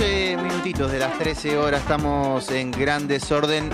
12 0.00 0.38
minutitos 0.38 0.90
de 0.90 0.98
las 0.98 1.18
13 1.18 1.58
horas, 1.58 1.82
estamos 1.82 2.50
en 2.50 2.70
gran 2.70 3.06
desorden. 3.06 3.68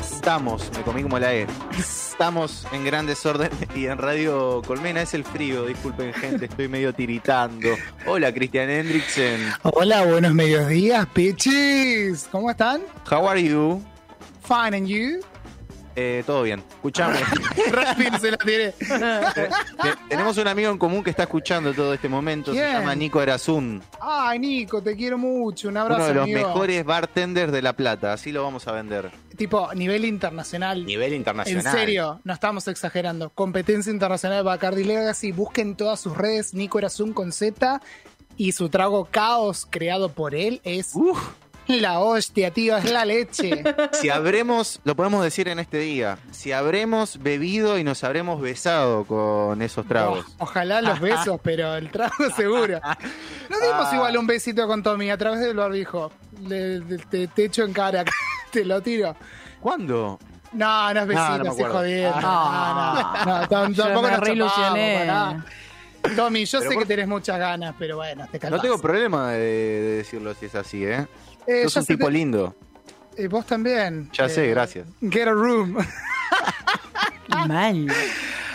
Estamos, 0.00 0.70
me 0.74 0.82
comí 0.82 1.02
como 1.02 1.18
la 1.18 1.34
E. 1.34 1.46
Estamos 1.78 2.66
en 2.72 2.82
gran 2.82 3.04
desorden 3.04 3.50
y 3.74 3.84
en 3.84 3.98
Radio 3.98 4.62
Colmena 4.66 5.02
es 5.02 5.12
el 5.12 5.22
frío, 5.22 5.66
disculpen 5.66 6.14
gente, 6.14 6.46
estoy 6.46 6.68
medio 6.68 6.94
tiritando. 6.94 7.68
Hola 8.06 8.32
Cristian 8.32 8.70
Hendricksen. 8.70 9.52
Hola, 9.64 10.06
buenos 10.06 10.32
mediodías, 10.32 11.06
bitches. 11.14 12.26
¿Cómo 12.32 12.50
están? 12.50 12.80
How 13.10 13.28
are 13.28 13.42
you? 13.42 13.82
Fine, 14.48 14.78
and 14.78 14.86
you? 14.86 15.20
Eh, 15.98 16.22
todo 16.26 16.42
bien. 16.42 16.62
Escuchame. 16.68 17.18
Rápido 17.72 18.18
se 18.18 18.30
la 18.30 18.36
tiré. 18.36 18.66
Eh, 18.66 19.48
tenemos 20.10 20.36
un 20.36 20.46
amigo 20.46 20.70
en 20.70 20.76
común 20.76 21.02
que 21.02 21.08
está 21.10 21.22
escuchando 21.22 21.72
todo 21.72 21.94
este 21.94 22.08
momento. 22.08 22.52
Se 22.52 22.60
llama 22.60 22.94
Nico 22.94 23.22
Erazún. 23.22 23.82
Ay, 24.00 24.38
Nico, 24.38 24.82
te 24.82 24.94
quiero 24.94 25.16
mucho. 25.16 25.68
Un 25.68 25.78
abrazo, 25.78 26.00
Uno 26.02 26.08
de 26.08 26.14
los 26.14 26.22
amigo. 26.24 26.48
mejores 26.48 26.84
bartenders 26.84 27.50
de 27.50 27.62
La 27.62 27.72
Plata. 27.72 28.12
Así 28.12 28.30
lo 28.30 28.42
vamos 28.42 28.68
a 28.68 28.72
vender. 28.72 29.10
Tipo, 29.38 29.72
nivel 29.74 30.04
internacional. 30.04 30.84
Nivel 30.84 31.12
En 31.12 31.18
internacional. 31.18 31.72
serio, 31.74 32.20
no 32.24 32.32
estamos 32.34 32.68
exagerando. 32.68 33.30
Competencia 33.30 33.90
internacional 33.90 34.38
de 34.38 34.42
Bacardi 34.44 34.84
Legacy. 34.84 35.32
Busquen 35.32 35.76
todas 35.76 35.98
sus 35.98 36.16
redes. 36.16 36.52
Nico 36.52 36.78
Erazún 36.78 37.14
con 37.14 37.32
Z. 37.32 37.80
Y 38.38 38.52
su 38.52 38.68
trago 38.68 39.06
caos 39.10 39.66
creado 39.70 40.10
por 40.10 40.34
él 40.34 40.60
es 40.62 40.90
Uf, 40.94 41.18
la 41.80 41.98
hostia, 42.00 42.50
tío. 42.52 42.76
Es 42.76 42.90
la 42.90 43.04
leche. 43.04 43.62
si 43.92 44.08
habremos, 44.10 44.80
lo 44.84 44.94
podemos 44.96 45.22
decir 45.22 45.48
en 45.48 45.58
este 45.58 45.78
día, 45.78 46.18
si 46.30 46.52
habremos 46.52 47.22
bebido 47.22 47.78
y 47.78 47.84
nos 47.84 48.04
habremos 48.04 48.40
besado 48.40 49.04
con 49.04 49.60
esos 49.62 49.86
tragos. 49.86 50.24
Oh, 50.38 50.44
ojalá 50.44 50.80
los 50.80 51.00
besos, 51.00 51.40
pero 51.42 51.74
el 51.76 51.90
trago 51.90 52.14
seguro. 52.36 52.80
No 53.50 53.58
dimos 53.60 53.86
Ah. 53.88 53.94
igual 53.94 54.16
un 54.16 54.26
besito 54.26 54.66
con 54.66 54.82
Tommy 54.82 55.10
a 55.10 55.16
través 55.18 55.40
del 55.40 55.56
barbijo. 55.56 56.12
Le- 56.46 56.80
le- 56.80 56.98
te, 56.98 57.26
te 57.28 57.44
echo 57.46 57.62
en 57.64 57.72
cara. 57.72 58.04
te 58.50 58.64
lo 58.64 58.80
tiro. 58.82 59.14
¿Cuándo? 59.60 60.18
No, 60.52 60.94
no 60.94 61.00
es 61.00 61.06
besito, 61.06 61.38
No, 61.38 61.44
no 61.44 61.50
acuerdo. 61.50 61.74
jodiendo. 61.78 62.16
Ah. 62.22 63.22
No, 63.26 63.32
no, 63.62 63.68
no, 63.68 63.74
tampoco 63.74 64.10
nos 64.10 64.20
reilusioné. 64.20 65.10
Tommy, 66.14 66.44
yo 66.44 66.58
Pero 66.60 66.70
sé 66.70 66.74
por- 66.76 66.84
que 66.84 66.88
tenés 66.88 67.08
muchas 67.08 67.38
ganas, 67.38 67.74
pero 67.78 67.96
bueno, 67.96 68.26
te 68.30 68.38
No 68.38 68.40
calmás. 68.42 68.62
tengo 68.62 68.78
problema 68.80 69.32
de, 69.32 69.38
de 69.40 69.96
decirlo 69.96 70.34
si 70.34 70.46
es 70.46 70.54
así, 70.54 70.84
¿eh? 70.84 71.06
Eh, 71.46 71.62
Sos 71.64 71.76
un 71.76 71.82
sé 71.84 71.94
tipo 71.96 72.10
lindo. 72.10 72.54
eh, 73.16 73.28
vos 73.28 73.46
también. 73.46 74.10
Ya 74.12 74.26
Eh, 74.26 74.28
sé, 74.28 74.48
gracias. 74.48 74.86
Get 75.00 75.28
a 75.28 75.32
room. 75.32 75.76
Mal. 77.48 77.86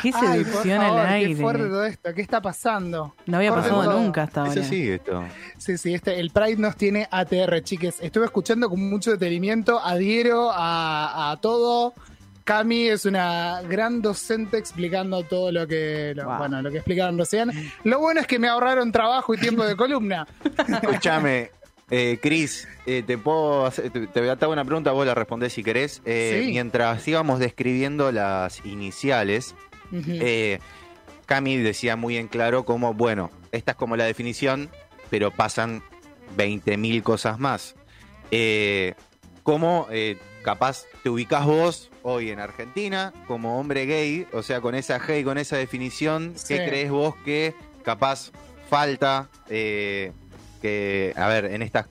Qué 0.01 0.11
Ay, 0.15 0.43
seducción 0.43 0.81
favor, 0.81 0.99
al 0.99 1.07
Qué 1.07 1.13
aire. 1.13 1.35
fuerte 1.41 1.63
todo 1.65 1.85
esto. 1.85 2.13
¿Qué 2.15 2.21
está 2.23 2.41
pasando? 2.41 3.13
No 3.27 3.37
había 3.37 3.53
pasado 3.53 3.83
todo. 3.83 3.99
nunca 3.99 4.23
hasta 4.23 4.41
ahora. 4.41 4.53
Eso 4.53 4.63
sí, 4.63 4.89
esto. 4.89 5.23
Sí, 5.57 5.77
sí, 5.77 5.93
este, 5.93 6.19
el 6.19 6.31
Pride 6.31 6.55
nos 6.57 6.75
tiene 6.75 7.07
ATR, 7.11 7.61
chiques. 7.63 7.97
Estuve 8.01 8.25
escuchando 8.25 8.67
con 8.69 8.79
mucho 8.89 9.11
detenimiento, 9.11 9.79
adhiero 9.79 10.49
a, 10.51 11.31
a 11.31 11.37
todo. 11.37 11.93
Cami 12.43 12.87
es 12.87 13.05
una 13.05 13.61
gran 13.61 14.01
docente 14.01 14.57
explicando 14.57 15.21
todo 15.23 15.51
lo 15.51 15.67
que, 15.67 16.13
lo- 16.15 16.25
Wow. 16.25 16.37
bueno, 16.39 16.61
lo 16.63 16.71
que 16.71 16.77
explicaron 16.77 17.15
recién. 17.19 17.51
Lo 17.83 17.99
bueno 17.99 18.21
es 18.21 18.27
que 18.27 18.39
me 18.39 18.47
ahorraron 18.47 18.91
trabajo 18.91 19.35
y 19.35 19.37
tiempo 19.37 19.63
de 19.63 19.75
columna. 19.75 20.25
Escúchame, 20.67 21.51
eh, 21.91 22.19
Cris, 22.21 22.67
eh, 22.85 23.03
te 23.05 23.17
puedo 23.17 23.65
hacer, 23.65 23.89
te, 23.91 24.07
te 24.07 24.19
voy 24.21 24.29
a 24.29 24.33
hacer 24.33 24.47
una 24.47 24.63
pregunta, 24.63 24.91
vos 24.93 25.05
la 25.05 25.13
respondés 25.13 25.53
si 25.53 25.63
querés. 25.63 26.01
Eh, 26.05 26.41
Sí. 26.45 26.51
Mientras 26.51 27.05
íbamos 27.07 27.39
describiendo 27.39 28.11
las 28.11 28.65
iniciales, 28.65 29.53
eh, 29.91 30.59
Cami 31.25 31.57
decía 31.57 31.97
muy 31.97 32.15
en 32.17 32.27
claro 32.29 32.63
como, 32.63 32.93
bueno, 32.93 33.29
esta 33.51 33.71
es 33.71 33.77
como 33.77 33.97
la 33.97 34.05
definición, 34.05 34.69
pero 35.09 35.31
pasan 35.31 35.83
20.000 36.37 37.03
cosas 37.03 37.37
más. 37.39 37.75
¿Cómo 39.43 39.87
capaz 40.43 40.85
te 41.03 41.09
ubicás 41.09 41.45
vos 41.45 41.91
hoy 42.03 42.29
en 42.29 42.39
Argentina 42.39 43.11
como 43.27 43.59
hombre 43.59 43.85
gay? 43.85 44.27
O 44.31 44.43
sea, 44.43 44.61
con 44.61 44.75
esa 44.75 44.99
G 44.99 45.19
y 45.19 45.23
con 45.25 45.37
esa 45.37 45.57
definición, 45.57 46.35
¿qué 46.47 46.65
crees 46.65 46.89
vos 46.89 47.15
que 47.25 47.53
capaz 47.83 48.31
falta 48.69 49.29
que, 50.61 51.13
a 51.17 51.27
ver, 51.27 51.45
en 51.45 51.61
estas 51.61 51.87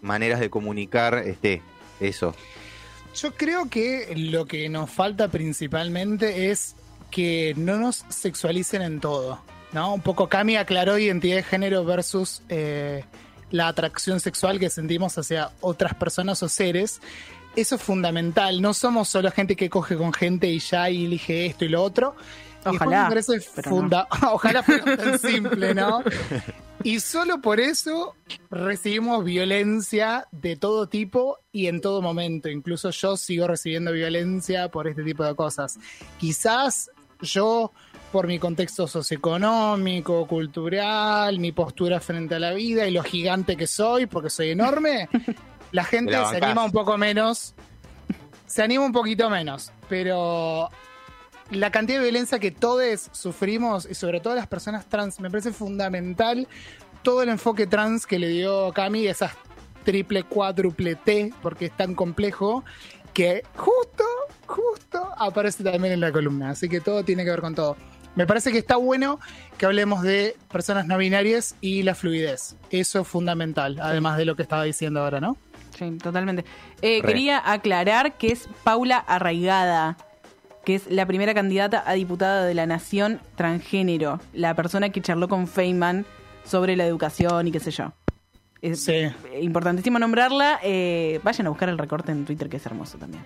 maneras 0.00 0.40
de 0.40 0.50
comunicar 0.50 1.14
esté 1.18 1.62
eso? 2.00 2.34
Yo 3.14 3.34
creo 3.34 3.68
que 3.68 4.14
lo 4.16 4.46
que 4.46 4.68
nos 4.68 4.90
falta 4.90 5.28
principalmente 5.28 6.50
es 6.50 6.76
que 7.10 7.54
no 7.56 7.76
nos 7.76 8.04
sexualicen 8.08 8.82
en 8.82 9.00
todo. 9.00 9.40
¿no? 9.72 9.94
Un 9.94 10.00
poco 10.00 10.28
Cami 10.28 10.56
aclaró 10.56 10.98
identidad 10.98 11.36
de 11.36 11.42
género 11.42 11.84
versus 11.84 12.42
eh, 12.48 13.04
la 13.50 13.68
atracción 13.68 14.20
sexual 14.20 14.58
que 14.58 14.70
sentimos 14.70 15.16
hacia 15.18 15.50
otras 15.60 15.94
personas 15.94 16.42
o 16.42 16.48
seres. 16.48 17.00
Eso 17.56 17.74
es 17.74 17.82
fundamental. 17.82 18.62
No 18.62 18.74
somos 18.74 19.08
solo 19.08 19.30
gente 19.30 19.56
que 19.56 19.68
coge 19.68 19.96
con 19.96 20.12
gente 20.12 20.48
y 20.48 20.58
ya 20.60 20.88
elige 20.88 21.46
esto 21.46 21.64
y 21.64 21.68
lo 21.68 21.82
otro. 21.82 22.14
Y 22.70 22.72
después 22.72 23.28
Ojalá, 23.28 23.42
pero 23.54 23.70
funda- 23.70 24.08
Ojalá 24.32 24.62
fuera 24.62 24.96
tan 24.96 25.18
simple, 25.18 25.74
¿no? 25.74 26.02
Y 26.84 27.00
solo 27.00 27.40
por 27.40 27.58
eso 27.58 28.14
recibimos 28.50 29.24
violencia 29.24 30.28
de 30.30 30.56
todo 30.56 30.88
tipo 30.88 31.38
y 31.50 31.66
en 31.66 31.80
todo 31.80 32.00
momento. 32.02 32.48
Incluso 32.48 32.90
yo 32.90 33.16
sigo 33.16 33.48
recibiendo 33.48 33.92
violencia 33.92 34.68
por 34.70 34.86
este 34.86 35.02
tipo 35.02 35.24
de 35.24 35.34
cosas. 35.34 35.78
Quizás 36.18 36.90
yo, 37.20 37.72
por 38.12 38.28
mi 38.28 38.38
contexto 38.38 38.86
socioeconómico, 38.86 40.26
cultural, 40.26 41.38
mi 41.40 41.50
postura 41.52 42.00
frente 42.00 42.36
a 42.36 42.38
la 42.38 42.52
vida 42.52 42.86
y 42.86 42.92
lo 42.92 43.02
gigante 43.02 43.56
que 43.56 43.66
soy, 43.66 44.06
porque 44.06 44.30
soy 44.30 44.50
enorme, 44.50 45.08
la 45.72 45.84
gente 45.84 46.12
la 46.12 46.30
se 46.30 46.36
anima 46.36 46.64
un 46.64 46.72
poco 46.72 46.96
menos. 46.96 47.54
Se 48.46 48.62
anima 48.62 48.84
un 48.84 48.92
poquito 48.92 49.28
menos, 49.28 49.72
pero 49.88 50.70
la 51.50 51.70
cantidad 51.70 51.98
de 51.98 52.04
violencia 52.04 52.38
que 52.38 52.50
todos 52.50 53.08
sufrimos, 53.12 53.88
y 53.90 53.94
sobre 53.94 54.20
todo 54.20 54.34
las 54.34 54.46
personas 54.46 54.86
trans, 54.86 55.20
me 55.20 55.30
parece 55.30 55.52
fundamental 55.52 56.46
todo 57.02 57.22
el 57.22 57.28
enfoque 57.28 57.66
trans 57.66 58.06
que 58.06 58.18
le 58.18 58.28
dio 58.28 58.72
Cami, 58.72 59.06
esas 59.06 59.32
triple, 59.84 60.22
cuádruple 60.22 60.96
T, 60.96 61.32
porque 61.40 61.66
es 61.66 61.76
tan 61.76 61.94
complejo, 61.94 62.64
que 63.14 63.42
justo, 63.56 64.04
justo 64.46 65.10
aparece 65.16 65.64
también 65.64 65.94
en 65.94 66.00
la 66.00 66.12
columna. 66.12 66.50
Así 66.50 66.68
que 66.68 66.80
todo 66.80 67.04
tiene 67.04 67.24
que 67.24 67.30
ver 67.30 67.40
con 67.40 67.54
todo. 67.54 67.76
Me 68.14 68.26
parece 68.26 68.52
que 68.52 68.58
está 68.58 68.76
bueno 68.76 69.20
que 69.56 69.66
hablemos 69.66 70.02
de 70.02 70.36
personas 70.50 70.86
no 70.86 70.98
binarias 70.98 71.54
y 71.60 71.82
la 71.84 71.94
fluidez. 71.94 72.56
Eso 72.70 73.00
es 73.00 73.08
fundamental, 73.08 73.78
además 73.80 74.18
de 74.18 74.24
lo 74.24 74.36
que 74.36 74.42
estaba 74.42 74.64
diciendo 74.64 75.00
ahora, 75.00 75.20
¿no? 75.20 75.36
Sí, 75.78 75.96
totalmente. 76.02 76.44
Eh, 76.82 77.00
quería 77.02 77.40
aclarar 77.50 78.18
que 78.18 78.32
es 78.32 78.48
Paula 78.64 78.98
Arraigada, 78.98 79.96
que 80.68 80.74
es 80.74 80.82
la 80.90 81.06
primera 81.06 81.32
candidata 81.32 81.82
a 81.86 81.94
diputada 81.94 82.44
de 82.44 82.52
la 82.52 82.66
Nación 82.66 83.22
transgénero, 83.36 84.20
la 84.34 84.52
persona 84.54 84.90
que 84.90 85.00
charló 85.00 85.26
con 85.26 85.48
Feynman 85.48 86.04
sobre 86.44 86.76
la 86.76 86.84
educación 86.84 87.46
y 87.46 87.52
qué 87.52 87.58
sé 87.58 87.70
yo. 87.70 87.94
Es 88.60 88.84
Sí. 88.84 89.08
importantísimo 89.40 89.98
nombrarla. 89.98 90.60
eh, 90.62 91.20
vayan 91.22 91.46
a 91.46 91.48
buscar 91.50 91.70
el 91.70 91.78
recorte 91.78 92.12
en 92.12 92.26
Twitter, 92.26 92.50
que 92.50 92.58
es 92.58 92.66
hermoso 92.66 92.98
también. 92.98 93.22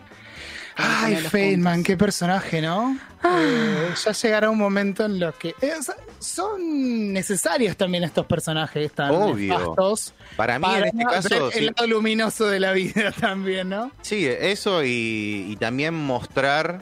Ay, 0.76 1.16
Feynman, 1.16 1.74
puntos. 1.78 1.86
qué 1.88 1.96
personaje, 1.96 2.62
¿no? 2.62 2.96
Eh, 3.24 3.88
ya 4.06 4.12
llegará 4.12 4.48
un 4.48 4.58
momento 4.58 5.04
en 5.04 5.18
los 5.18 5.34
que 5.34 5.48
eh, 5.60 5.72
son 6.20 7.12
necesarios 7.12 7.76
también 7.76 8.04
estos 8.04 8.24
personajes 8.26 8.92
tan 8.92 9.10
Obvio. 9.10 9.58
nefastos 9.58 10.14
Para 10.36 10.60
mí, 10.60 10.66
en 10.76 10.84
este 10.84 11.04
caso, 11.04 11.28
ver 11.28 11.42
el 11.42 11.52
sí. 11.52 11.64
lado 11.76 11.86
luminoso 11.88 12.46
de 12.46 12.60
la 12.60 12.70
vida 12.72 13.10
también, 13.20 13.68
¿no? 13.68 13.90
Sí, 14.00 14.26
eso 14.26 14.84
y, 14.84 15.46
y 15.48 15.56
también 15.56 15.92
mostrar 15.94 16.80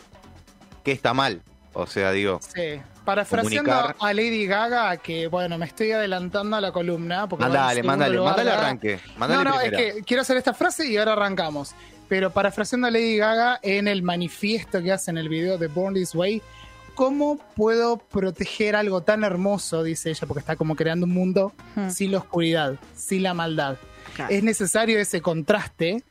que 0.85 0.93
está 0.93 1.15
mal. 1.15 1.43
O 1.73 1.87
sea, 1.87 2.11
digo, 2.13 2.41
Sí. 2.43 2.81
Parafraseando 3.05 3.71
Comunicar. 3.73 3.97
a 3.99 4.13
Lady 4.13 4.47
Gaga, 4.47 4.97
que 4.99 5.27
bueno, 5.29 5.57
me 5.57 5.65
estoy 5.67 5.91
adelantando 5.93 6.57
a 6.57 6.61
la 6.61 6.71
columna. 6.71 7.29
Porque 7.29 7.45
mandale, 7.45 7.77
segundo 7.77 7.89
mandale, 7.93 8.17
lugar 8.17 8.31
mandale 8.37 8.51
la- 8.51 8.59
arranque. 8.59 9.01
Mandale 9.17 9.45
no, 9.45 9.51
no, 9.51 9.57
primera. 9.61 9.81
es 9.83 9.95
que 9.95 10.03
quiero 10.03 10.21
hacer 10.23 10.37
esta 10.37 10.53
frase 10.55 10.87
y 10.87 10.97
ahora 10.97 11.13
arrancamos. 11.15 11.73
Pero 12.09 12.31
parafraseando 12.31 12.87
a 12.89 12.91
Lady 12.91 13.17
Gaga 13.17 13.59
en 13.63 13.89
el 13.89 14.03
manifiesto 14.03 14.83
que 14.83 14.93
hace 14.93 15.11
en 15.11 15.19
el 15.19 15.29
video 15.29 15.59
de 15.59 15.69
Born 15.69 15.95
This 15.95 16.15
Way, 16.15 16.43
¿cómo 16.95 17.39
puedo 17.57 17.97
proteger 17.99 18.77
algo 18.77 19.01
tan 19.03 19.25
hermoso, 19.25 19.83
dice 19.83 20.11
ella, 20.11 20.27
porque 20.27 20.41
está 20.41 20.57
como 20.57 20.77
creando 20.77 21.07
un 21.07 21.13
mundo 21.15 21.53
Hmm. 21.77 21.89
sin 21.89 22.13
la 22.13 22.19
oscuridad, 22.19 22.75
sin 22.95 23.23
la 23.23 23.33
maldad? 23.35 23.77
Claro. 24.15 24.33
Es 24.35 24.43
necesario 24.43 24.99
ese 24.99 25.21
contraste 25.23 26.03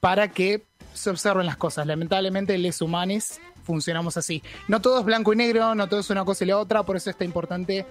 para 0.00 0.28
que 0.28 0.62
se 0.94 1.10
observen 1.10 1.44
las 1.46 1.56
cosas. 1.56 1.86
Lamentablemente, 1.86 2.56
les 2.56 2.80
humanes 2.80 3.40
funcionamos 3.68 4.16
así. 4.16 4.42
No 4.66 4.80
todo 4.80 4.98
es 4.98 5.04
blanco 5.04 5.32
y 5.32 5.36
negro, 5.36 5.74
no 5.76 5.86
todo 5.88 6.00
es 6.00 6.10
una 6.10 6.24
cosa 6.24 6.42
y 6.42 6.48
la 6.48 6.58
otra, 6.58 6.82
por 6.82 6.96
eso 6.96 7.10
está 7.10 7.24
importante 7.24 7.86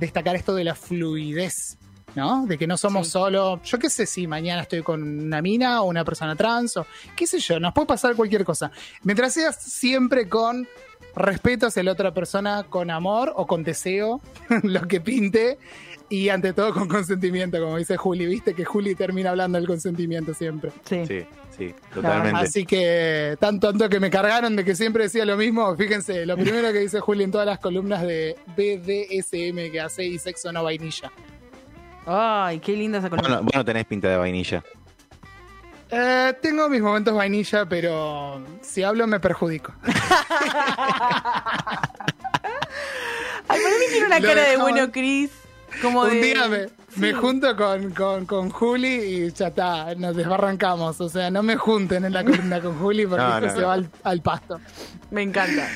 destacar 0.00 0.34
esto 0.34 0.54
de 0.54 0.64
la 0.64 0.74
fluidez, 0.74 1.76
¿no? 2.16 2.46
De 2.46 2.56
que 2.58 2.66
no 2.66 2.76
somos 2.78 3.06
Sí. 3.06 3.12
solo, 3.12 3.62
yo 3.62 3.78
qué 3.78 3.90
sé 3.90 4.06
si 4.06 4.26
mañana 4.26 4.62
estoy 4.62 4.82
con 4.82 5.02
una 5.02 5.42
mina 5.42 5.82
o 5.82 5.84
una 5.86 6.04
persona 6.04 6.34
trans 6.34 6.76
o 6.78 6.86
qué 7.14 7.26
sé 7.26 7.38
yo, 7.40 7.60
nos 7.60 7.74
puede 7.74 7.86
pasar 7.86 8.16
cualquier 8.16 8.44
cosa. 8.44 8.70
Mientras 9.02 9.34
seas 9.34 9.56
siempre 9.62 10.28
con 10.28 10.66
respeto 11.14 11.66
hacia 11.66 11.82
la 11.82 11.92
otra 11.92 12.12
persona, 12.14 12.64
con 12.68 12.90
amor 12.90 13.32
o 13.36 13.46
con 13.46 13.62
deseo, 13.64 14.20
lo 14.62 14.82
que 14.88 15.00
pinte, 15.00 15.58
Y 16.10 16.30
ante 16.30 16.54
todo 16.54 16.72
con 16.72 16.88
consentimiento, 16.88 17.60
como 17.60 17.76
dice 17.76 17.98
Juli. 17.98 18.24
Viste 18.24 18.54
que 18.54 18.64
Juli 18.64 18.94
termina 18.94 19.28
hablando 19.28 19.58
del 19.58 19.66
consentimiento 19.66 20.32
siempre. 20.32 20.72
Sí. 20.88 21.04
Sí, 21.06 21.26
sí, 21.58 21.74
totalmente. 21.92 22.40
Así 22.40 22.64
que 22.64 23.36
tanto, 23.40 23.68
tanto 23.70 23.88
que 23.88 24.00
me 24.00 24.10
cargaron 24.10 24.56
de 24.56 24.64
que 24.64 24.74
siempre 24.74 25.04
decía 25.04 25.24
lo 25.24 25.36
mismo. 25.36 25.76
Fíjense, 25.76 26.24
lo 26.24 26.36
primero 26.38 26.72
que 26.72 26.78
dice 26.78 27.00
Juli 27.00 27.24
en 27.24 27.32
todas 27.32 27.46
las 27.46 27.58
columnas 27.58 28.02
de 28.02 28.36
BDSM 28.56 29.70
que 29.70 29.80
hace 29.80 30.04
y 30.04 30.18
sexo 30.18 30.52
no 30.52 30.64
vainilla. 30.64 31.10
Ay, 32.06 32.58
qué 32.60 32.72
linda 32.72 32.98
esa 32.98 33.10
columna. 33.10 33.28
Bueno, 33.28 33.42
vos 33.44 33.54
no 33.54 33.64
tenés 33.64 33.84
pinta 33.84 34.08
de 34.08 34.16
vainilla. 34.16 34.62
Eh, 35.90 36.34
tengo 36.40 36.68
mis 36.68 36.80
momentos 36.80 37.14
vainilla, 37.14 37.66
pero 37.66 38.42
si 38.62 38.82
hablo 38.82 39.06
me 39.06 39.20
perjudico. 39.20 39.74
Ay, 43.48 43.60
para 43.62 43.78
mí 43.78 43.84
tiene 43.90 44.06
una 44.06 44.20
Lo 44.20 44.28
cara 44.28 44.42
de 44.42 44.56
bueno, 44.56 44.90
Chris. 44.92 45.30
Como 45.82 46.02
Un 46.02 46.10
de... 46.10 46.20
día 46.20 46.48
me, 46.48 46.66
me 46.96 47.12
junto 47.12 47.54
con, 47.56 47.90
con, 47.92 48.26
con 48.26 48.50
Juli 48.50 48.88
y 48.94 49.32
ya 49.32 49.48
está, 49.48 49.94
nos 49.94 50.16
desbarrancamos. 50.16 51.00
O 51.00 51.08
sea, 51.08 51.30
no 51.30 51.42
me 51.42 51.56
junten 51.56 52.04
en 52.04 52.12
la 52.12 52.24
columna 52.24 52.60
con 52.60 52.78
Juli 52.78 53.06
porque 53.06 53.22
No, 53.28 53.34
esto 53.38 53.46
no, 53.48 53.54
se 53.56 53.62
va 53.62 53.72
al, 53.74 53.90
al 54.04 54.20
pasto. 54.22 54.60
Me 55.10 55.22
encanta. 55.22 55.68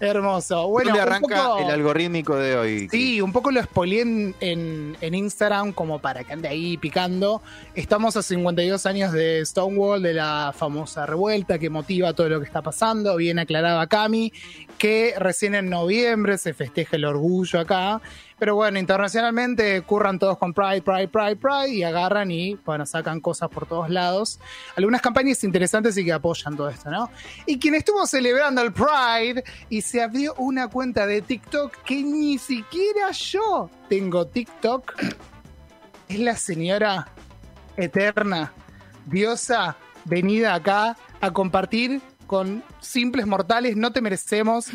Hermoso. 0.00 0.66
Bueno, 0.68 0.88
¿Dónde 0.90 1.00
un 1.04 1.08
arranca 1.12 1.44
poco- 1.44 1.58
el 1.60 1.70
algorítmico 1.70 2.34
de 2.36 2.56
hoy? 2.56 2.88
Sí, 2.90 3.20
un 3.20 3.30
poco 3.32 3.52
lo 3.52 3.62
spoileé 3.62 4.00
en, 4.02 4.34
en, 4.40 4.96
en 5.00 5.14
Instagram 5.14 5.72
como 5.72 6.00
para 6.00 6.24
que 6.24 6.32
ande 6.32 6.48
ahí 6.48 6.76
picando. 6.76 7.40
Estamos 7.76 8.16
a 8.16 8.22
52 8.24 8.84
años 8.86 9.12
de 9.12 9.46
Stonewall, 9.46 10.02
de 10.02 10.14
la 10.14 10.52
famosa 10.56 11.06
revuelta 11.06 11.60
que 11.60 11.70
motiva 11.70 12.14
todo 12.14 12.28
lo 12.28 12.40
que 12.40 12.46
está 12.46 12.62
pasando. 12.62 13.14
Bien 13.14 13.38
aclaraba 13.38 13.86
Cami, 13.86 14.32
que 14.76 15.14
recién 15.18 15.54
en 15.54 15.70
noviembre 15.70 16.36
se 16.36 16.52
festeja 16.52 16.96
el 16.96 17.04
orgullo 17.04 17.60
acá. 17.60 18.00
Pero 18.42 18.56
bueno, 18.56 18.80
internacionalmente 18.80 19.82
curran 19.82 20.18
todos 20.18 20.36
con 20.36 20.52
Pride, 20.52 20.82
Pride, 20.82 21.06
Pride, 21.06 21.36
Pride 21.36 21.68
y 21.68 21.84
agarran 21.84 22.28
y, 22.32 22.56
bueno, 22.64 22.84
sacan 22.84 23.20
cosas 23.20 23.48
por 23.48 23.66
todos 23.66 23.88
lados. 23.88 24.40
Algunas 24.74 25.00
campañas 25.00 25.44
interesantes 25.44 25.96
y 25.96 26.04
que 26.04 26.12
apoyan 26.12 26.56
todo 26.56 26.68
esto, 26.68 26.90
¿no? 26.90 27.08
Y 27.46 27.60
quien 27.60 27.76
estuvo 27.76 28.04
celebrando 28.04 28.60
el 28.62 28.72
Pride 28.72 29.44
y 29.68 29.80
se 29.80 30.02
abrió 30.02 30.34
una 30.38 30.66
cuenta 30.66 31.06
de 31.06 31.22
TikTok 31.22 31.84
que 31.84 32.02
ni 32.02 32.36
siquiera 32.36 33.12
yo 33.12 33.70
tengo 33.88 34.26
TikTok 34.26 34.92
es 36.08 36.18
la 36.18 36.34
señora 36.34 37.06
eterna, 37.76 38.52
diosa, 39.06 39.76
venida 40.04 40.54
acá 40.54 40.96
a 41.20 41.30
compartir 41.30 42.00
con 42.26 42.64
simples 42.80 43.24
mortales, 43.24 43.76
no 43.76 43.92
te 43.92 44.00
merecemos, 44.00 44.66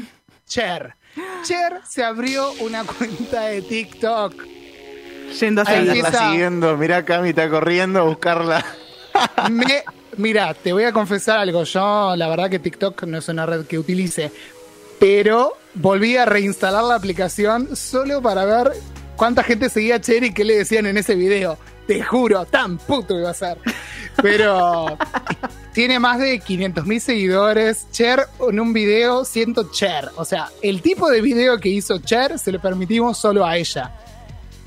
Cher. 0.45 0.95
Cher 1.43 1.81
se 1.87 2.03
abrió 2.03 2.51
una 2.59 2.83
cuenta 2.83 3.43
de 3.47 3.61
TikTok. 3.61 4.33
Yendo 5.39 5.61
a. 5.61 5.63
Está 5.63 6.29
siguiendo, 6.29 6.77
mirá 6.77 7.03
Cami 7.03 7.29
está 7.29 7.49
corriendo 7.49 7.99
a 7.99 8.03
buscarla. 8.03 8.65
Me, 9.51 9.83
mira, 10.17 10.53
te 10.53 10.73
voy 10.73 10.83
a 10.83 10.91
confesar 10.91 11.39
algo. 11.39 11.63
Yo, 11.63 12.15
la 12.15 12.27
verdad 12.27 12.49
que 12.49 12.59
TikTok 12.59 13.03
no 13.03 13.17
es 13.17 13.27
una 13.29 13.45
red 13.45 13.65
que 13.65 13.77
utilice, 13.79 14.31
pero 14.99 15.53
volví 15.73 16.17
a 16.17 16.25
reinstalar 16.25 16.83
la 16.83 16.95
aplicación 16.95 17.75
solo 17.75 18.21
para 18.21 18.45
ver 18.45 18.71
cuánta 19.15 19.43
gente 19.43 19.69
seguía 19.69 19.95
a 19.95 20.01
Cher 20.01 20.23
y 20.23 20.33
qué 20.33 20.43
le 20.43 20.57
decían 20.57 20.85
en 20.85 20.97
ese 20.97 21.15
video. 21.15 21.57
Te 21.87 22.03
juro, 22.03 22.45
tan 22.45 22.77
puto 22.77 23.17
iba 23.17 23.29
a 23.29 23.33
ser. 23.33 23.57
Pero 24.21 24.97
tiene 25.73 25.99
más 25.99 26.19
de 26.19 26.39
500 26.39 26.85
mil 26.85 26.99
seguidores. 26.99 27.87
Cher 27.91 28.27
en 28.49 28.59
un 28.59 28.73
video 28.73 29.23
siento 29.23 29.71
Cher. 29.71 30.09
O 30.17 30.25
sea, 30.25 30.49
el 30.61 30.81
tipo 30.81 31.09
de 31.09 31.21
video 31.21 31.57
que 31.59 31.69
hizo 31.69 31.99
Cher 31.99 32.37
se 32.37 32.51
lo 32.51 32.59
permitimos 32.59 33.17
solo 33.17 33.45
a 33.45 33.57
ella. 33.57 33.91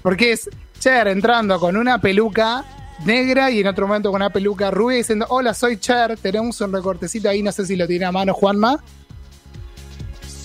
Porque 0.02 0.32
es 0.32 0.48
Cher 0.78 1.08
entrando 1.08 1.60
con 1.60 1.76
una 1.76 2.00
peluca 2.00 2.64
negra 3.04 3.50
y 3.50 3.60
en 3.60 3.66
otro 3.66 3.86
momento 3.86 4.10
con 4.10 4.22
una 4.22 4.30
peluca 4.30 4.70
rubia 4.70 4.96
diciendo, 4.98 5.26
hola, 5.28 5.52
soy 5.52 5.78
Cher, 5.78 6.16
tenemos 6.16 6.60
un 6.62 6.72
recortecito 6.72 7.28
ahí, 7.28 7.42
no 7.42 7.52
sé 7.52 7.66
si 7.66 7.76
lo 7.76 7.86
tiene 7.86 8.04
a 8.06 8.12
mano 8.12 8.32
Juanma, 8.34 8.82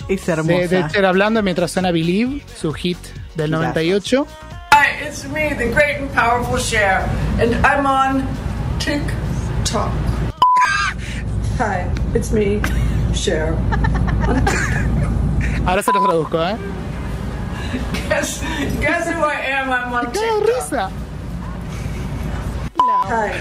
Es 0.07 0.25
de, 0.25 0.31
hermosa. 0.33 0.67
de 0.67 0.87
Cher 0.91 1.05
hablando 1.05 1.41
mientras 1.41 1.71
suena 1.71 1.91
Believe, 1.91 2.41
su 2.59 2.73
hit 2.73 2.97
del 3.35 3.51
98. 3.51 4.25
Hi, 4.75 4.91
it's 5.07 5.23
me, 5.23 5.53
the 5.53 5.71
great 5.71 6.03
and 6.03 6.11
powerful 6.11 6.57
Cher, 6.57 7.07
and 7.39 7.55
I'm 7.65 7.87
on 7.87 8.27
TikTok. 8.77 9.89
Hi, 11.55 11.89
it's 12.13 12.33
me, 12.33 12.59
Cher. 13.13 13.53
Ahora 15.65 15.81
se 15.81 15.93
los 15.93 16.03
traduzco, 16.03 16.41
¿eh? 16.43 16.57
Guess, 18.09 18.41
guess 18.81 19.07
who 19.07 19.23
I 19.23 19.35
am? 19.47 19.71
I'm 19.71 19.93
on 19.93 20.11
¡Qué 20.11 20.43
TikTok. 20.45 20.91
Hi. 22.77 23.31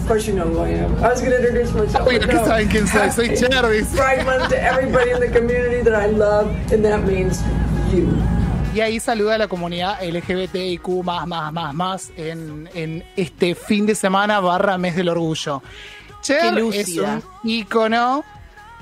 Of 0.00 0.06
course 0.08 0.26
you 0.26 0.32
know 0.32 0.44
who 0.48 0.60
I 0.60 0.68
am. 0.70 1.04
I 1.04 1.10
was 1.10 1.20
going 1.20 1.32
to 1.32 1.36
introduce 1.36 1.74
myself. 1.74 2.08
¿qué 2.08 2.32
no. 2.32 2.46
saben 2.46 2.70
quién 2.70 2.86
soy? 2.86 3.10
Soy 3.10 3.26
Happy 3.26 3.36
Cher. 3.36 3.94
Pride 3.94 4.24
Month 4.24 4.48
to 4.48 4.62
everybody 4.62 5.10
in 5.10 5.20
the 5.20 5.28
community 5.28 5.82
that 5.82 5.94
I 5.94 6.06
love, 6.06 6.48
and 6.72 6.82
that 6.82 7.04
means 7.04 7.42
you. 7.92 8.08
Y 8.74 8.80
ahí 8.80 8.98
saluda 8.98 9.36
a 9.36 9.38
la 9.38 9.46
comunidad 9.46 10.02
LGBTIQ 10.02 11.04
más, 11.04 11.28
más, 11.28 11.52
más, 11.52 11.74
más 11.74 12.12
en, 12.16 12.68
en 12.74 13.04
este 13.14 13.54
fin 13.54 13.86
de 13.86 13.94
semana 13.94 14.40
barra 14.40 14.76
mes 14.78 14.96
del 14.96 15.10
orgullo. 15.10 15.62
Cher 16.22 16.58
es 16.72 16.98
un 16.98 17.22
ícono 17.44 18.24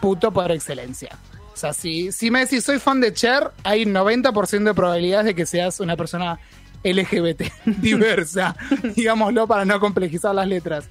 puto 0.00 0.32
por 0.32 0.50
excelencia. 0.50 1.10
O 1.52 1.56
sea, 1.58 1.74
si, 1.74 2.10
si 2.10 2.30
me 2.30 2.40
decís 2.40 2.64
soy 2.64 2.78
fan 2.78 3.02
de 3.02 3.12
Cher, 3.12 3.50
hay 3.64 3.84
90% 3.84 4.64
de 4.64 4.72
probabilidades 4.72 5.26
de 5.26 5.34
que 5.34 5.44
seas 5.44 5.78
una 5.78 5.94
persona 5.94 6.38
LGBT 6.82 7.42
diversa, 7.66 8.56
digámoslo 8.96 9.46
para 9.46 9.66
no 9.66 9.78
complejizar 9.78 10.34
las 10.34 10.48
letras. 10.48 10.86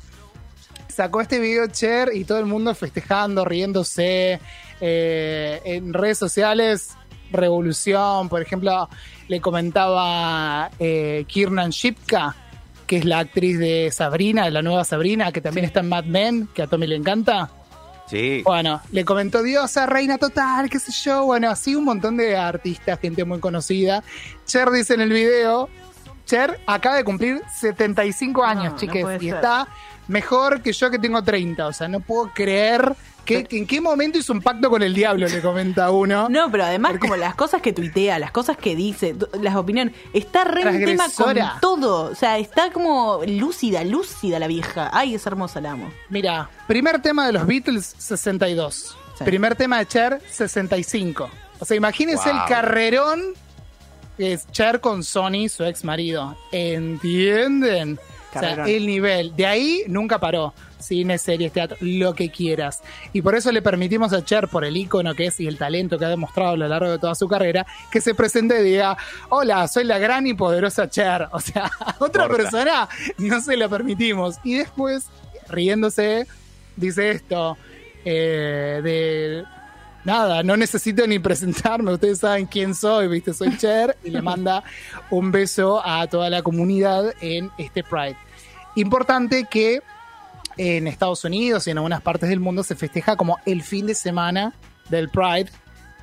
Sacó 0.89 1.21
este 1.21 1.39
video 1.39 1.65
Cher 1.65 2.12
y 2.13 2.24
todo 2.24 2.38
el 2.38 2.45
mundo 2.45 2.75
festejando, 2.75 3.45
riéndose. 3.45 4.39
eh, 4.80 5.62
en 5.63 5.94
redes 5.94 6.18
sociales, 6.18 6.89
revolución. 7.31 8.30
Por 8.30 8.42
ejemplo, 8.42 8.89
le 9.28 9.42
comentaba 9.42 10.69
eh, 10.80 11.25
Kiernan 11.28 11.72
Shipka, 11.72 12.36
que 12.88 12.98
es 12.98 13.06
la 13.06 13.19
actriz 13.19 13.57
de 13.60 13.89
Sabrina, 13.92 14.45
de 14.45 14.51
la 14.51 14.62
nueva 14.62 14.83
Sabrina, 14.83 15.31
que 15.31 15.42
también 15.42 15.66
está 15.66 15.80
en 15.80 15.89
Mad 15.89 16.06
Men, 16.06 16.50
que 16.54 16.62
a 16.62 16.68
Tommy 16.68 16.88
le 16.88 16.95
encanta. 16.95 17.50
Sí. 18.07 18.42
Bueno, 18.44 18.81
le 18.92 19.06
comentó 19.06 19.42
Diosa, 19.42 19.86
reina 19.86 20.18
total, 20.18 20.69
qué 20.69 20.80
sé 20.80 20.92
yo. 20.92 21.24
Bueno, 21.25 21.50
así 21.50 21.75
un 21.75 21.86
montón 21.86 22.18
de 22.18 22.35
artistas, 22.35 23.00
gente 23.00 23.23
muy 23.23 23.40
conocida. 23.40 24.04
Cher 24.45 24.69
dice 24.69 24.95
en 24.95 25.02
el 25.02 25.14
video, 25.14 25.69
Cher 26.26 26.59
acaba 26.68 26.97
de 26.97 27.06
cumplir 27.06 27.42
75 27.57 28.44
años, 28.44 28.73
No, 28.73 28.78
chiques, 28.78 29.06
y 29.21 29.26
ser. 29.28 29.35
está 29.35 29.68
mejor 30.09 30.61
que 30.61 30.73
yo 30.73 30.92
que 30.92 31.00
tengo 31.00 31.23
30. 31.23 31.68
O 31.68 31.71
sea, 31.71 31.88
no 31.88 32.02
puedo 32.02 32.30
creer 32.33 32.94
que, 33.25 33.44
que 33.45 33.57
en 33.57 33.68
qué 33.68 33.80
momento 33.81 34.18
hizo 34.18 34.33
un 34.33 34.42
pacto 34.42 34.69
con 34.69 34.81
el 34.83 34.94
diablo, 34.94 35.28
le 35.28 35.42
comenta 35.42 35.92
uno. 35.92 36.28
No, 36.30 36.49
pero 36.51 36.63
además 36.66 36.92
Porque- 36.94 37.07
como 37.07 37.16
las 37.18 37.35
cosas 37.35 37.61
que 37.61 37.73
tuitea, 37.73 38.19
las 38.19 38.31
cosas 38.31 38.57
que 38.57 38.75
dice, 38.75 39.16
las 39.42 39.56
opiniones, 39.56 39.94
está 40.13 40.44
re 40.44 40.61
en 40.61 40.85
tema 40.85 41.06
con 41.16 41.35
todo. 41.61 42.11
O 42.11 42.16
sea, 42.16 42.37
está 42.37 42.71
como 42.71 43.21
lúcida, 43.28 43.83
lúcida 43.83 44.40
la 44.40 44.47
vieja. 44.47 44.90
Ay, 44.94 45.16
es 45.16 45.25
hermosa, 45.25 45.61
la 45.61 45.71
amo. 45.71 45.92
Mira, 46.09 46.49
primer 46.68 47.01
tema 47.01 47.25
de 47.28 47.33
los 47.33 47.45
Beatles, 47.45 47.95
62. 47.97 48.97
Sí. 49.18 49.23
Primer 49.23 49.56
tema 49.56 49.78
de 49.80 49.87
Cher, 49.87 50.21
65. 50.30 51.30
O 51.59 51.66
sea, 51.66 51.78
imagínense 51.78 52.30
Wow. 52.31 52.42
el 52.42 52.47
carrerón 52.47 53.21
que 54.18 54.33
es 54.33 54.45
Cher 54.51 54.81
con 54.81 55.04
Sony, 55.04 55.47
su 55.49 55.63
ex 55.63 55.83
marido. 55.83 56.35
¿Entienden? 56.51 57.99
O 58.35 58.40
sea, 58.40 58.66
el 58.66 58.85
nivel. 58.85 59.35
De 59.35 59.45
ahí 59.45 59.83
nunca 59.87 60.19
paró. 60.19 60.54
Cine, 60.81 61.18
series, 61.18 61.52
teatro, 61.52 61.78
lo 61.81 62.14
que 62.14 62.30
quieras. 62.30 62.81
Y 63.14 63.21
por 63.21 63.35
eso 63.35 63.52
le 63.52 63.61
permitimos 63.61 64.14
a 64.14 64.23
Cher, 64.23 64.47
por 64.47 64.66
el 64.66 64.78
ícono 64.78 65.16
que 65.16 65.28
es 65.28 65.40
y 65.40 65.47
el 65.47 65.57
talento 65.57 65.97
que 65.97 66.06
ha 66.06 66.09
demostrado 66.09 66.52
a 66.52 66.57
lo 66.57 66.68
largo 66.68 66.92
de 66.92 67.00
toda 67.00 67.16
su 67.16 67.28
carrera, 67.28 67.66
que 67.92 68.02
se 68.02 68.16
presente 68.16 68.59
y 68.59 68.64
diga, 68.64 68.97
hola, 69.30 69.68
soy 69.68 69.83
la 69.83 70.00
gran 70.00 70.28
y 70.28 70.33
poderosa 70.33 70.90
Cher. 70.90 71.28
O 71.31 71.40
sea, 71.40 71.71
a 71.80 71.95
otra 72.00 72.28
persona 72.28 72.88
no 73.18 73.42
se 73.42 73.57
lo 73.57 73.69
permitimos. 73.69 74.35
Y 74.44 74.56
después, 74.56 75.06
riéndose, 75.50 76.28
dice 76.76 77.11
esto, 77.11 77.57
eh, 78.06 78.81
de 78.83 79.44
nada, 80.04 80.44
no 80.44 80.57
necesito 80.57 81.06
ni 81.07 81.19
presentarme, 81.19 81.94
ustedes 81.94 82.19
saben 82.19 82.45
quién 82.45 82.73
soy, 82.76 83.07
viste, 83.07 83.33
soy 83.33 83.57
Cher, 83.57 83.97
y 84.04 84.09
le 84.09 84.21
manda 84.21 84.64
un 85.09 85.31
beso 85.31 85.81
a 85.85 86.07
toda 86.07 86.30
la 86.30 86.42
comunidad 86.42 87.14
en 87.21 87.52
este 87.57 87.83
Pride. 87.83 88.18
Importante 88.76 89.45
que 89.50 89.81
en 90.61 90.85
Estados 90.85 91.23
Unidos 91.23 91.65
y 91.65 91.71
en 91.71 91.80
algunas 91.80 92.01
partes 92.01 92.30
del 92.30 92.39
mundo 92.39 92.61
se 92.63 92.75
festeja 92.75 93.15
como 93.15 93.39
el 93.47 93.63
fin 93.63 93.87
de 93.87 93.95
semana 93.95 94.53
del 94.89 95.09
Pride, 95.09 95.49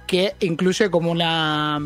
que 0.08 0.34
incluye 0.40 0.90
como 0.90 1.12
una 1.12 1.80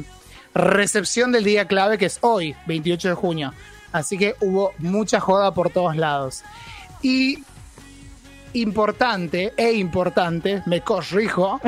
recepción 0.55 1.33
del 1.33 1.45
día 1.45 1.69
clave 1.69 1.99
que 1.99 2.07
es 2.07 2.19
hoy, 2.23 2.57
28 2.67 3.11
de 3.11 3.15
junio. 3.15 3.53
Así 3.93 4.17
que 4.17 4.37
hubo 4.41 4.73
mucha 4.79 5.21
joda 5.21 5.53
por 5.53 5.69
todos 5.69 5.97
lados. 5.97 6.45
Y 7.03 7.45
importante 8.55 9.53
e 9.59 9.75
importante, 9.75 10.63
me 10.65 10.81
corrijo, 10.81 11.61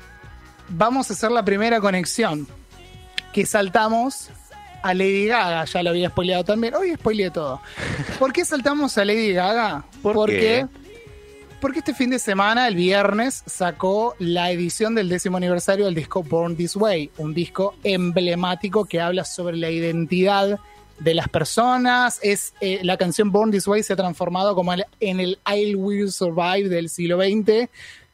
vamos 0.68 1.08
a 1.08 1.12
hacer 1.12 1.30
la 1.30 1.44
primera 1.44 1.80
conexión. 1.80 2.48
Que 3.32 3.46
saltamos 3.46 4.30
a 4.82 4.94
Lady 4.94 5.26
Gaga, 5.26 5.64
ya 5.64 5.82
lo 5.82 5.90
había 5.90 6.08
spoileado 6.10 6.44
también. 6.44 6.74
Hoy 6.74 6.94
spoileé 6.94 7.30
todo. 7.30 7.60
¿Por 8.18 8.32
qué 8.32 8.44
saltamos 8.44 8.96
a 8.98 9.04
Lady 9.04 9.32
Gaga? 9.32 9.84
¿Por 10.02 10.14
Porque 10.14 10.38
qué? 10.40 10.66
porque 11.60 11.78
este 11.78 11.94
fin 11.94 12.10
de 12.10 12.18
semana, 12.18 12.66
el 12.66 12.74
viernes, 12.74 13.44
sacó 13.46 14.16
la 14.18 14.50
edición 14.50 14.96
del 14.96 15.08
décimo 15.08 15.36
aniversario 15.36 15.84
del 15.84 15.94
disco 15.94 16.24
Born 16.24 16.56
This 16.56 16.74
Way, 16.74 17.12
un 17.18 17.34
disco 17.34 17.76
emblemático 17.84 18.84
que 18.84 19.00
habla 19.00 19.24
sobre 19.24 19.56
la 19.56 19.70
identidad 19.70 20.58
de 20.98 21.14
las 21.14 21.28
personas. 21.28 22.18
Es 22.22 22.52
eh, 22.60 22.80
la 22.82 22.96
canción 22.96 23.30
Born 23.30 23.52
This 23.52 23.68
Way 23.68 23.84
se 23.84 23.92
ha 23.92 23.96
transformado 23.96 24.56
como 24.56 24.72
el- 24.72 24.86
en 24.98 25.20
el 25.20 25.38
I 25.54 25.76
Will 25.76 26.10
Survive 26.10 26.68
del 26.68 26.88
siglo 26.88 27.18
XX 27.22 27.68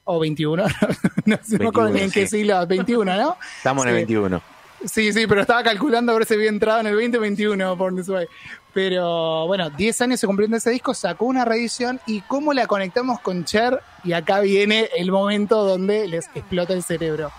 o 0.05 0.23
XXI. 0.23 0.45
no 1.25 1.39
sé 1.43 1.59
no 1.59 1.69
acuerdo 1.71 1.91
ni 1.91 2.01
en 2.01 2.11
qué 2.11 2.21
21, 2.21 2.29
siglo, 2.29 2.67
21, 2.67 3.17
¿no? 3.17 3.37
Estamos 3.57 3.85
en 3.87 3.91
el 3.91 3.95
Sí. 3.95 4.05
21. 4.15 4.43
Sí, 4.85 5.12
sí, 5.12 5.26
pero 5.26 5.40
estaba 5.40 5.62
calculando 5.62 6.12
a 6.12 6.14
ver 6.16 6.26
si 6.26 6.35
había 6.35 6.49
entrado 6.49 6.80
en 6.80 6.87
el 6.87 6.94
2021 6.94 7.76
por 7.76 7.94
This 7.94 8.08
Way. 8.08 8.26
Pero 8.73 9.47
bueno, 9.47 9.70
10 9.70 10.00
años 10.02 10.20
se 10.20 10.26
cumpliendo 10.26 10.56
ese 10.56 10.70
disco, 10.70 10.94
sacó 10.94 11.25
una 11.25 11.44
reedición 11.44 12.00
y 12.06 12.20
cómo 12.20 12.52
la 12.52 12.66
conectamos 12.66 13.20
con 13.20 13.44
Cher. 13.44 13.82
Y 14.04 14.12
acá 14.12 14.40
viene 14.40 14.88
el 14.97 15.11
momento 15.11 15.64
donde 15.64 16.06
les 16.06 16.26
explota 16.35 16.75
el 16.75 16.85
cerebro. 16.85 17.32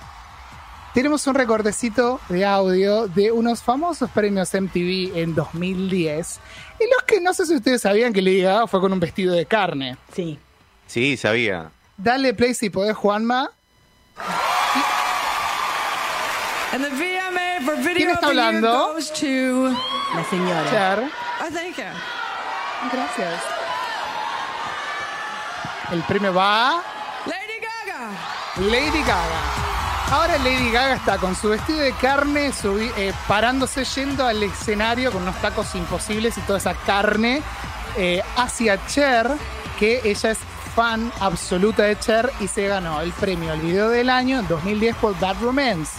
Tenemos 0.94 1.26
un 1.28 1.36
recortecito 1.36 2.20
de 2.30 2.46
audio 2.46 3.08
de 3.08 3.32
unos 3.32 3.62
famosos 3.62 4.10
premios 4.10 4.54
MTV 4.54 5.18
en 5.18 5.36
2010, 5.36 6.40
en 6.80 6.90
los 6.90 7.04
que 7.04 7.22
no 7.22 7.34
sé 7.34 7.46
si 7.46 7.56
ustedes 7.56 7.84
sabían 7.84 8.12
que 8.12 8.22
Lady 8.22 8.42
Gaga 8.42 8.68
fue 8.68 8.82
con 8.82 8.92
un 8.92 9.00
vestido 9.00 9.34
de 9.34 9.46
carne. 9.46 9.98
Sí. 10.14 10.40
Sí, 10.88 11.16
sabía. 11.16 11.70
Dale 11.96 12.34
play 12.34 12.54
si 12.56 12.70
podés, 12.70 12.98
Juanma. 12.98 13.52
And 16.72 16.84
the 16.84 16.90
¿Quién 17.96 18.10
está 18.10 18.28
hablando? 18.28 18.94
La 20.16 20.24
señora. 20.30 20.70
Cher. 20.70 21.04
Oh, 21.42 21.54
thank 21.54 21.76
you. 21.78 21.84
Gracias. 22.92 23.42
El 25.92 26.04
premio 26.04 26.34
va 26.34 26.70
a 26.78 26.84
Lady 27.26 27.60
Gaga. 27.62 28.10
Lady 28.70 29.00
Gaga. 29.02 29.42
Ahora 30.12 30.38
Lady 30.40 30.72
Gaga 30.72 30.96
está 30.96 31.18
con 31.18 31.36
su 31.36 31.50
vestido 31.50 31.80
de 31.80 31.94
carne 31.94 32.52
subi- 32.52 32.92
eh, 32.98 33.14
parándose 33.28 33.84
yendo 33.86 34.26
al 34.26 34.42
escenario 34.42 35.12
con 35.12 35.22
unos 35.24 35.36
tacos 35.42 35.76
imposibles 35.76 36.38
y 36.38 36.42
toda 36.42 36.58
esa 36.60 36.74
carne 36.74 37.42
eh, 37.96 38.22
hacia 38.36 38.84
Cher, 38.88 39.30
que 39.78 40.02
ella 40.04 40.32
es 40.32 40.40
fan 40.76 41.12
absoluta 41.20 41.84
de 41.84 41.98
Cher 42.00 42.32
y 42.40 42.48
se 42.48 42.68
ganó 42.68 43.02
el 43.02 43.12
premio 43.14 43.52
al 43.52 43.60
video 43.60 43.90
del 43.90 44.10
año 44.10 44.40
en 44.40 44.48
2010 44.48 44.96
por 44.96 45.20
Bad 45.20 45.38
Romance. 45.42 45.92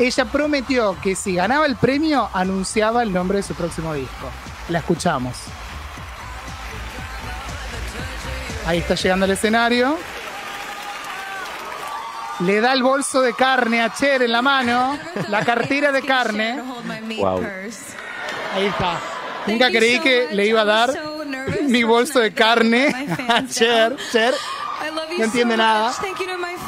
Ella 0.00 0.24
prometió 0.24 0.96
que 1.02 1.14
si 1.14 1.34
ganaba 1.34 1.66
el 1.66 1.76
premio 1.76 2.30
anunciaba 2.32 3.02
el 3.02 3.12
nombre 3.12 3.36
de 3.36 3.42
su 3.42 3.54
próximo 3.54 3.92
disco. 3.92 4.30
La 4.70 4.78
escuchamos. 4.78 5.36
Ahí 8.66 8.78
está 8.78 8.94
llegando 8.94 9.26
al 9.26 9.30
escenario. 9.32 9.98
Le 12.40 12.62
da 12.62 12.72
el 12.72 12.82
bolso 12.82 13.20
de 13.20 13.34
carne 13.34 13.82
a 13.82 13.92
Cher 13.92 14.22
en 14.22 14.32
la 14.32 14.40
mano, 14.40 14.98
la 15.28 15.44
cartera 15.44 15.92
de 15.92 16.00
carne. 16.00 16.62
Wow. 17.18 17.44
Ahí 18.54 18.66
está. 18.66 18.98
Nunca 19.46 19.68
creí 19.68 20.00
que 20.00 20.28
le 20.32 20.46
iba 20.46 20.62
a 20.62 20.64
dar 20.64 20.94
mi 21.64 21.82
bolso 21.82 22.20
de 22.20 22.32
carne 22.32 22.86
a 23.28 23.46
Cher. 23.46 23.96
Cher, 24.10 24.32
no 25.18 25.24
entiende 25.24 25.56
nada. 25.56 25.92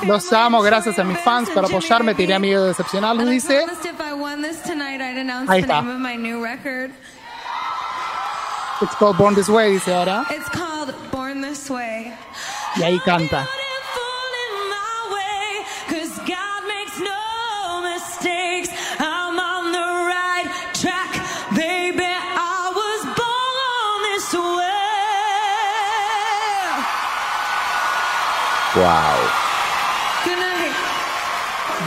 Los 0.04 0.32
amo, 0.32 0.62
gracias 0.62 0.99
a 0.99 1.04
mis 1.04 1.18
fans 1.20 1.50
por 1.50 1.64
apoyarme. 1.64 2.14
Tenía 2.14 2.38
miedo 2.38 2.62
de 2.62 2.68
decepcionarlos, 2.68 3.28
dice. 3.28 3.64
Ahí 5.49 5.61
está. 5.61 5.84
It's 8.82 8.96
called 8.96 9.16
Born 9.16 9.37
This 9.37 9.49
Way, 9.49 9.75
dice 9.75 9.94
ahora. 9.94 10.26
It's 10.30 10.49
called 10.50 10.92
Born 11.12 11.40
This 11.40 11.70
Way. 11.70 12.12
Y 12.76 12.82
ahí 12.82 12.99
canta. 13.04 13.46
Wow. 28.75 28.85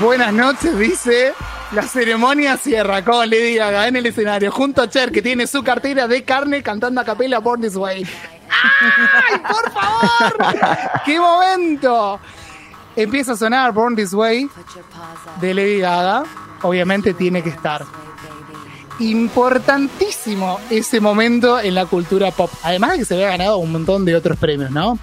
Buenas 0.01 0.34
noches, 0.34 0.77
dice. 0.77 1.34
La 1.72 1.82
ceremonia 1.82 2.58
cierra 2.58 3.04
con 3.04 3.27
Lady 3.27 3.56
Gaga 3.56 3.88
en 3.88 3.96
el 3.96 4.06
escenario 4.06 4.51
junto 4.51 4.84
a 4.84 4.89
Cher, 4.89 5.12
que 5.12 5.22
tiene 5.22 5.48
su 5.48 5.63
cartera 5.63 6.08
de 6.08 6.24
carne 6.24 6.62
cantando 6.62 7.01
a 7.01 7.04
capela 7.04 7.39
Born 7.39 7.62
This 7.62 7.75
Way. 7.75 8.06
¡Ay, 8.51 9.39
por 9.39 9.72
favor! 9.72 10.38
¡Qué 11.06 11.20
momento! 11.20 12.20
Empieza 12.96 13.32
a 13.34 13.36
sonar 13.36 13.72
Born 13.72 13.96
This 13.96 14.13
Way 14.13 14.50
de 15.42 15.54
Lady 15.54 15.80
Gaga. 15.80 16.24
Obviamente 16.62 17.15
tiene 17.15 17.42
que 17.42 17.50
estar. 17.50 17.84
Importantísimo 19.00 20.60
ese 20.70 21.00
momento 21.00 21.60
en 21.60 21.74
la 21.74 21.86
cultura 21.88 22.32
pop. 22.32 22.51
Además 22.63 22.92
de 22.92 23.00
que 23.00 23.06
se 23.06 23.15
había 23.15 23.30
ganado 23.30 23.58
un 23.58 23.72
montón 23.72 24.06
de 24.06 24.15
otros 24.15 24.38
premios, 24.38 24.70
¿no? 24.72 25.00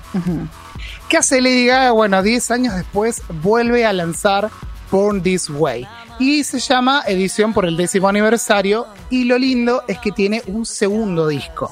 ¿Qué 1.12 1.18
hace 1.18 1.42
Lady 1.42 1.66
Gaga? 1.66 1.90
Bueno, 1.90 2.22
10 2.22 2.50
años 2.52 2.74
después 2.74 3.20
vuelve 3.42 3.84
a 3.84 3.92
lanzar 3.92 4.48
Born 4.90 5.22
This 5.22 5.50
Way. 5.50 5.86
Y 6.18 6.42
se 6.42 6.58
llama 6.58 7.02
edición 7.06 7.52
por 7.52 7.66
el 7.66 7.76
décimo 7.76 8.08
aniversario. 8.08 8.86
Y 9.10 9.24
lo 9.24 9.36
lindo 9.36 9.82
es 9.88 9.98
que 9.98 10.10
tiene 10.10 10.40
un 10.46 10.64
segundo 10.64 11.28
disco. 11.28 11.70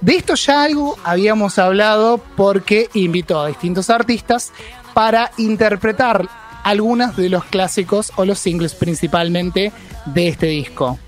De 0.00 0.16
esto 0.16 0.34
ya 0.34 0.64
algo 0.64 0.98
habíamos 1.04 1.60
hablado 1.60 2.18
porque 2.36 2.88
invitó 2.92 3.38
a 3.38 3.46
distintos 3.46 3.88
artistas 3.88 4.52
para 4.94 5.30
interpretar 5.36 6.26
algunos 6.64 7.16
de 7.16 7.28
los 7.28 7.44
clásicos 7.44 8.12
o 8.16 8.24
los 8.24 8.40
singles 8.40 8.74
principalmente 8.74 9.72
de 10.06 10.26
este 10.26 10.46
disco. 10.46 10.98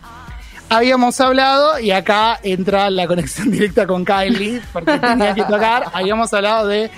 Habíamos 0.69 1.21
hablado, 1.21 1.81
y 1.81 1.91
acá 1.91 2.39
entra 2.45 2.89
la 2.89 3.09
conexión 3.09 3.51
directa 3.51 3.85
con 3.85 4.05
Kylie, 4.05 4.63
porque 4.73 4.97
tenía 5.01 5.35
que 5.35 5.43
tocar. 5.43 5.91
Habíamos 5.93 6.33
hablado 6.33 6.69
de 6.69 6.89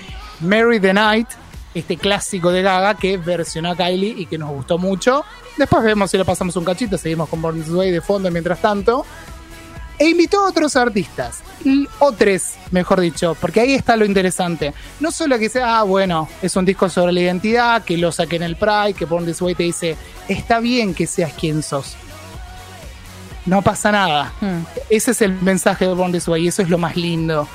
Mary 0.45 0.79
the 0.79 0.93
Night, 0.93 1.27
este 1.73 1.97
clásico 1.97 2.51
de 2.51 2.61
Gaga 2.61 2.95
que 2.95 3.17
versionó 3.17 3.71
a 3.71 3.75
Kylie 3.75 4.15
y 4.17 4.25
que 4.25 4.37
nos 4.37 4.49
gustó 4.51 4.77
mucho. 4.77 5.23
Después 5.57 5.83
vemos 5.83 6.11
si 6.11 6.17
le 6.17 6.25
pasamos 6.25 6.55
un 6.55 6.63
cachito, 6.65 6.97
seguimos 6.97 7.27
con 7.29 7.41
Born 7.41 7.61
This 7.61 7.71
Way 7.71 7.91
de 7.91 8.01
fondo 8.01 8.29
mientras 8.31 8.59
tanto. 8.61 9.05
E 9.97 10.09
invitó 10.09 10.41
a 10.41 10.49
otros 10.49 10.75
artistas, 10.75 11.41
y- 11.63 11.87
o 11.99 12.11
tres, 12.11 12.55
mejor 12.71 12.99
dicho, 12.99 13.35
porque 13.39 13.61
ahí 13.61 13.73
está 13.75 13.95
lo 13.95 14.03
interesante. 14.03 14.73
No 14.99 15.09
solo 15.09 15.39
que 15.39 15.47
sea, 15.47 15.79
ah, 15.79 15.83
bueno, 15.83 16.27
es 16.41 16.53
un 16.57 16.65
disco 16.65 16.89
sobre 16.89 17.13
la 17.13 17.21
identidad, 17.21 17.81
que 17.83 17.97
lo 17.97 18.11
saqué 18.11 18.35
en 18.35 18.43
el 18.43 18.57
Pride, 18.57 18.93
que 18.93 19.05
Born 19.05 19.25
This 19.25 19.41
Way 19.41 19.55
te 19.55 19.63
dice, 19.63 19.95
está 20.27 20.59
bien 20.59 20.93
que 20.93 21.07
seas 21.07 21.31
quien 21.31 21.63
sos. 21.63 21.95
No 23.45 23.61
pasa 23.61 23.91
nada. 23.91 24.33
Ese 24.89 25.11
es 25.11 25.21
el 25.21 25.31
mensaje 25.41 25.85
de 25.87 25.93
Born 25.93 26.11
This 26.11 26.27
Way 26.27 26.43
y 26.43 26.47
eso 26.49 26.61
es 26.61 26.69
lo 26.69 26.77
más 26.77 26.97
lindo. 26.97 27.47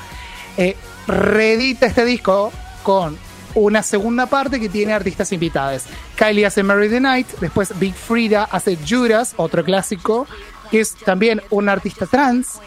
Eh, 0.57 0.77
reedita 1.07 1.85
este 1.87 2.05
disco 2.07 2.53
con 2.83 3.19
una 3.55 3.83
segunda 3.83 4.27
parte 4.27 4.61
que 4.61 4.69
tiene 4.69 4.93
artistas 4.93 5.33
invitadas. 5.33 5.87
Kylie 6.17 6.47
hace 6.47 6.63
Mary 6.63 6.89
the 6.89 7.01
Night, 7.01 7.27
después 7.41 7.79
Big 7.79 7.95
Frida 7.95 8.45
hace 8.45 8.79
Judas, 8.89 9.35
otro 9.37 9.65
clásico, 9.65 10.27
que 10.71 10.81
es 10.81 10.95
también 10.95 11.43
un 11.51 11.69
artista 11.69 12.07
trans. 12.07 12.61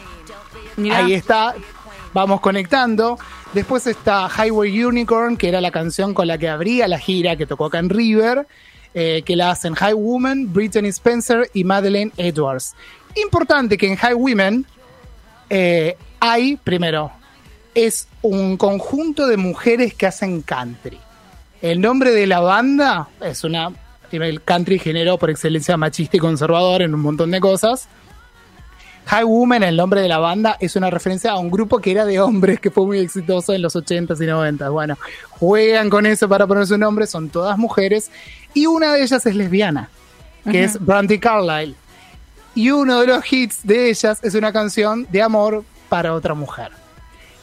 Mirá. 0.76 0.98
Ahí 0.98 1.14
está, 1.14 1.54
vamos 2.12 2.40
conectando. 2.40 3.18
Después 3.52 3.86
está 3.86 4.28
Highway 4.28 4.84
Unicorn, 4.84 5.36
que 5.36 5.48
era 5.48 5.60
la 5.60 5.70
canción 5.70 6.12
con 6.12 6.26
la 6.26 6.38
que 6.38 6.48
abría 6.48 6.88
la 6.88 6.98
gira 6.98 7.36
que 7.36 7.46
tocó 7.46 7.66
acá 7.66 7.78
en 7.78 7.88
River, 7.88 8.46
eh, 8.94 9.22
que 9.24 9.36
la 9.36 9.52
hacen 9.52 9.74
High 9.74 9.94
Woman, 9.94 10.52
Brittany 10.52 10.88
Spencer 10.88 11.48
y 11.54 11.64
Madeleine 11.64 12.12
Edwards. 12.16 12.74
Importante 13.14 13.78
que 13.78 13.86
en 13.86 13.96
High 13.96 14.14
Women 14.14 14.66
eh, 15.48 15.96
hay, 16.18 16.56
primero, 16.56 17.12
es 17.74 18.08
un 18.22 18.56
conjunto 18.56 19.26
de 19.26 19.36
mujeres 19.36 19.94
que 19.94 20.06
hacen 20.06 20.42
country. 20.42 20.98
El 21.60 21.80
nombre 21.80 22.12
de 22.12 22.26
la 22.26 22.40
banda 22.40 23.08
es 23.20 23.44
una. 23.44 23.72
El 24.10 24.42
country 24.42 24.78
generó 24.78 25.18
por 25.18 25.30
excelencia 25.30 25.76
machista 25.76 26.16
y 26.16 26.20
conservador 26.20 26.82
en 26.82 26.94
un 26.94 27.00
montón 27.00 27.32
de 27.32 27.40
cosas. 27.40 27.88
High 29.06 29.24
Woman, 29.24 29.62
el 29.64 29.76
nombre 29.76 30.00
de 30.00 30.08
la 30.08 30.18
banda, 30.18 30.56
es 30.60 30.76
una 30.76 30.88
referencia 30.88 31.32
a 31.32 31.38
un 31.38 31.50
grupo 31.50 31.78
que 31.78 31.90
era 31.90 32.04
de 32.04 32.20
hombres 32.20 32.60
que 32.60 32.70
fue 32.70 32.86
muy 32.86 32.98
exitoso 33.00 33.52
en 33.52 33.60
los 33.60 33.74
80s 33.74 34.22
y 34.22 34.26
90s. 34.26 34.70
Bueno, 34.70 34.96
juegan 35.30 35.90
con 35.90 36.06
eso 36.06 36.28
para 36.28 36.46
poner 36.46 36.66
su 36.66 36.78
nombre, 36.78 37.06
son 37.06 37.28
todas 37.28 37.58
mujeres 37.58 38.10
y 38.54 38.66
una 38.66 38.92
de 38.92 39.02
ellas 39.02 39.26
es 39.26 39.34
lesbiana, 39.34 39.90
que 40.50 40.64
es 40.64 40.78
Brandy 40.78 41.18
Carlile. 41.18 41.74
Y 42.54 42.70
uno 42.70 43.00
de 43.00 43.08
los 43.08 43.32
hits 43.32 43.66
de 43.66 43.90
ellas 43.90 44.20
es 44.22 44.34
una 44.34 44.52
canción 44.52 45.06
de 45.10 45.22
amor 45.22 45.64
para 45.88 46.14
otra 46.14 46.34
mujer. 46.34 46.83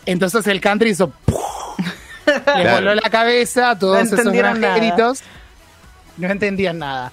Entonces 0.05 0.45
el 0.47 0.61
country 0.61 0.91
hizo. 0.91 1.11
Le 2.25 2.41
Claro. 2.41 2.75
voló 2.75 2.95
la 2.95 3.09
cabeza 3.09 3.71
a 3.71 3.79
todos 3.79 4.09
No 4.11 4.17
esos 4.17 4.31
grandes 4.33 4.75
gritos. 4.75 5.19
No 6.17 6.29
entendían 6.29 6.79
nada. 6.79 7.11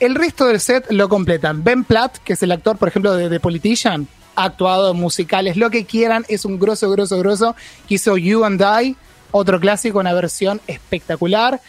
El 0.00 0.14
resto 0.14 0.46
del 0.46 0.60
set 0.60 0.86
lo 0.90 1.08
completan. 1.08 1.64
Ben 1.64 1.84
Platt, 1.84 2.18
que 2.18 2.34
es 2.34 2.42
el 2.42 2.52
actor, 2.52 2.76
por 2.78 2.88
ejemplo, 2.88 3.14
de 3.14 3.28
The 3.28 3.40
Politician, 3.40 4.06
ha 4.36 4.44
actuado 4.44 4.90
en 4.90 4.96
musicales, 4.96 5.56
lo 5.56 5.70
que 5.70 5.84
quieran, 5.84 6.24
es 6.28 6.44
un 6.44 6.58
grosso, 6.58 6.90
grosso, 6.90 7.18
grosso, 7.18 7.54
que 7.88 7.94
hizo 7.94 8.16
You 8.16 8.44
and 8.44 8.60
I, 8.60 8.96
otro 9.30 9.60
clásico, 9.60 10.00
una 10.00 10.12
versión 10.12 10.60
espectacular. 10.66 11.60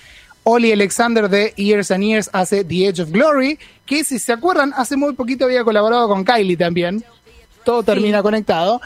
Oli 0.44 0.72
Alexander 0.72 1.30
de 1.30 1.54
Years 1.56 1.92
and 1.92 2.04
Years 2.04 2.30
hace 2.34 2.64
The 2.64 2.88
Edge 2.88 3.02
of 3.02 3.10
Glory, 3.12 3.60
que 3.86 4.04
si 4.04 4.20
se 4.20 4.34
acuerdan, 4.34 4.74
hace 4.76 4.96
muy 4.98 5.14
poquito 5.14 5.46
había 5.46 5.64
colaborado 5.64 6.08
con 6.08 6.24
Kylie 6.26 6.58
también. 6.58 7.04
Todo 7.64 7.84
termina 7.84 8.22
conectado. 8.22 8.82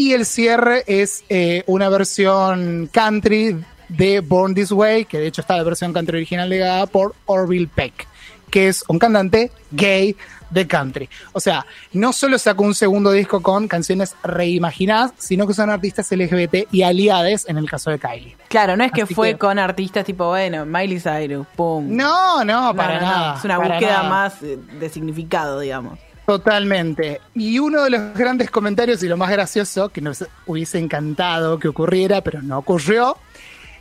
Y 0.00 0.14
el 0.14 0.24
cierre 0.24 0.82
es 0.86 1.24
eh, 1.28 1.62
una 1.66 1.90
versión 1.90 2.88
country 2.90 3.54
de 3.90 4.20
Born 4.20 4.54
This 4.54 4.72
Way, 4.72 5.04
que 5.04 5.18
de 5.18 5.26
hecho 5.26 5.42
está 5.42 5.58
la 5.58 5.62
versión 5.62 5.92
country 5.92 6.16
original 6.16 6.48
legada 6.48 6.86
por 6.86 7.14
Orville 7.26 7.68
Peck, 7.68 8.08
que 8.50 8.68
es 8.68 8.82
un 8.88 8.98
cantante 8.98 9.52
gay 9.70 10.16
de 10.48 10.66
country. 10.66 11.06
O 11.34 11.40
sea, 11.40 11.66
no 11.92 12.14
solo 12.14 12.38
sacó 12.38 12.64
un 12.64 12.74
segundo 12.74 13.12
disco 13.12 13.42
con 13.42 13.68
canciones 13.68 14.14
reimaginadas, 14.22 15.12
sino 15.18 15.46
que 15.46 15.52
son 15.52 15.68
artistas 15.68 16.10
LGBT 16.10 16.66
y 16.72 16.80
aliades 16.80 17.46
en 17.46 17.58
el 17.58 17.68
caso 17.68 17.90
de 17.90 17.98
Kylie. 17.98 18.38
Claro, 18.48 18.78
no 18.78 18.84
es 18.84 18.92
que 18.92 19.02
Así 19.02 19.12
fue 19.14 19.32
que- 19.32 19.38
con 19.38 19.58
artistas 19.58 20.06
tipo, 20.06 20.28
bueno, 20.28 20.64
Miley 20.64 20.98
Cyrus, 20.98 21.46
pum. 21.54 21.94
No, 21.94 22.42
no, 22.42 22.74
para 22.74 22.94
no, 22.94 23.00
no, 23.00 23.06
nada. 23.06 23.36
Es 23.36 23.44
una 23.44 23.58
búsqueda 23.58 23.96
nada. 23.98 24.08
más 24.08 24.42
eh, 24.42 24.58
de 24.78 24.88
significado, 24.88 25.60
digamos. 25.60 25.98
Totalmente. 26.30 27.20
Y 27.34 27.58
uno 27.58 27.82
de 27.82 27.90
los 27.90 28.14
grandes 28.14 28.52
comentarios 28.52 29.02
y 29.02 29.08
lo 29.08 29.16
más 29.16 29.32
gracioso, 29.32 29.88
que 29.88 30.00
nos 30.00 30.24
hubiese 30.46 30.78
encantado 30.78 31.58
que 31.58 31.66
ocurriera, 31.66 32.20
pero 32.20 32.40
no 32.40 32.58
ocurrió, 32.58 33.16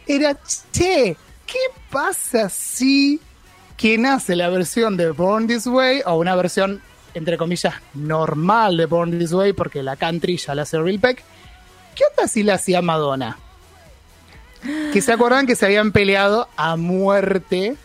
era, 0.08 0.36
che, 0.72 1.16
¿qué 1.46 1.60
pasa 1.92 2.50
si 2.50 3.22
quien 3.78 4.08
hace 4.08 4.36
la 4.36 4.50
versión 4.50 4.98
de 4.98 5.12
Born 5.12 5.46
This 5.46 5.68
Way, 5.68 6.02
o 6.08 6.16
una 6.16 6.36
versión, 6.36 6.82
entre 7.14 7.38
comillas, 7.38 7.76
normal 7.94 8.78
de 8.78 8.88
Born 8.88 9.20
This 9.20 9.32
Way, 9.32 9.54
porque 9.54 9.84
la 9.84 9.96
country 9.96 10.38
ya 10.38 10.56
la 10.56 10.64
hace 10.64 10.80
Real 10.80 11.00
Peck, 11.00 11.24
¿qué 11.94 12.04
onda 12.10 12.28
si 12.28 12.42
la 12.42 12.56
hacía 12.56 12.82
Madonna? 12.82 13.38
Que 14.92 15.04
se 15.04 15.14
acuerdan 15.14 15.46
que 15.46 15.56
se 15.56 15.68
habían 15.68 15.92
peleado 15.92 16.48
a 16.58 16.78
muerte 16.78 17.78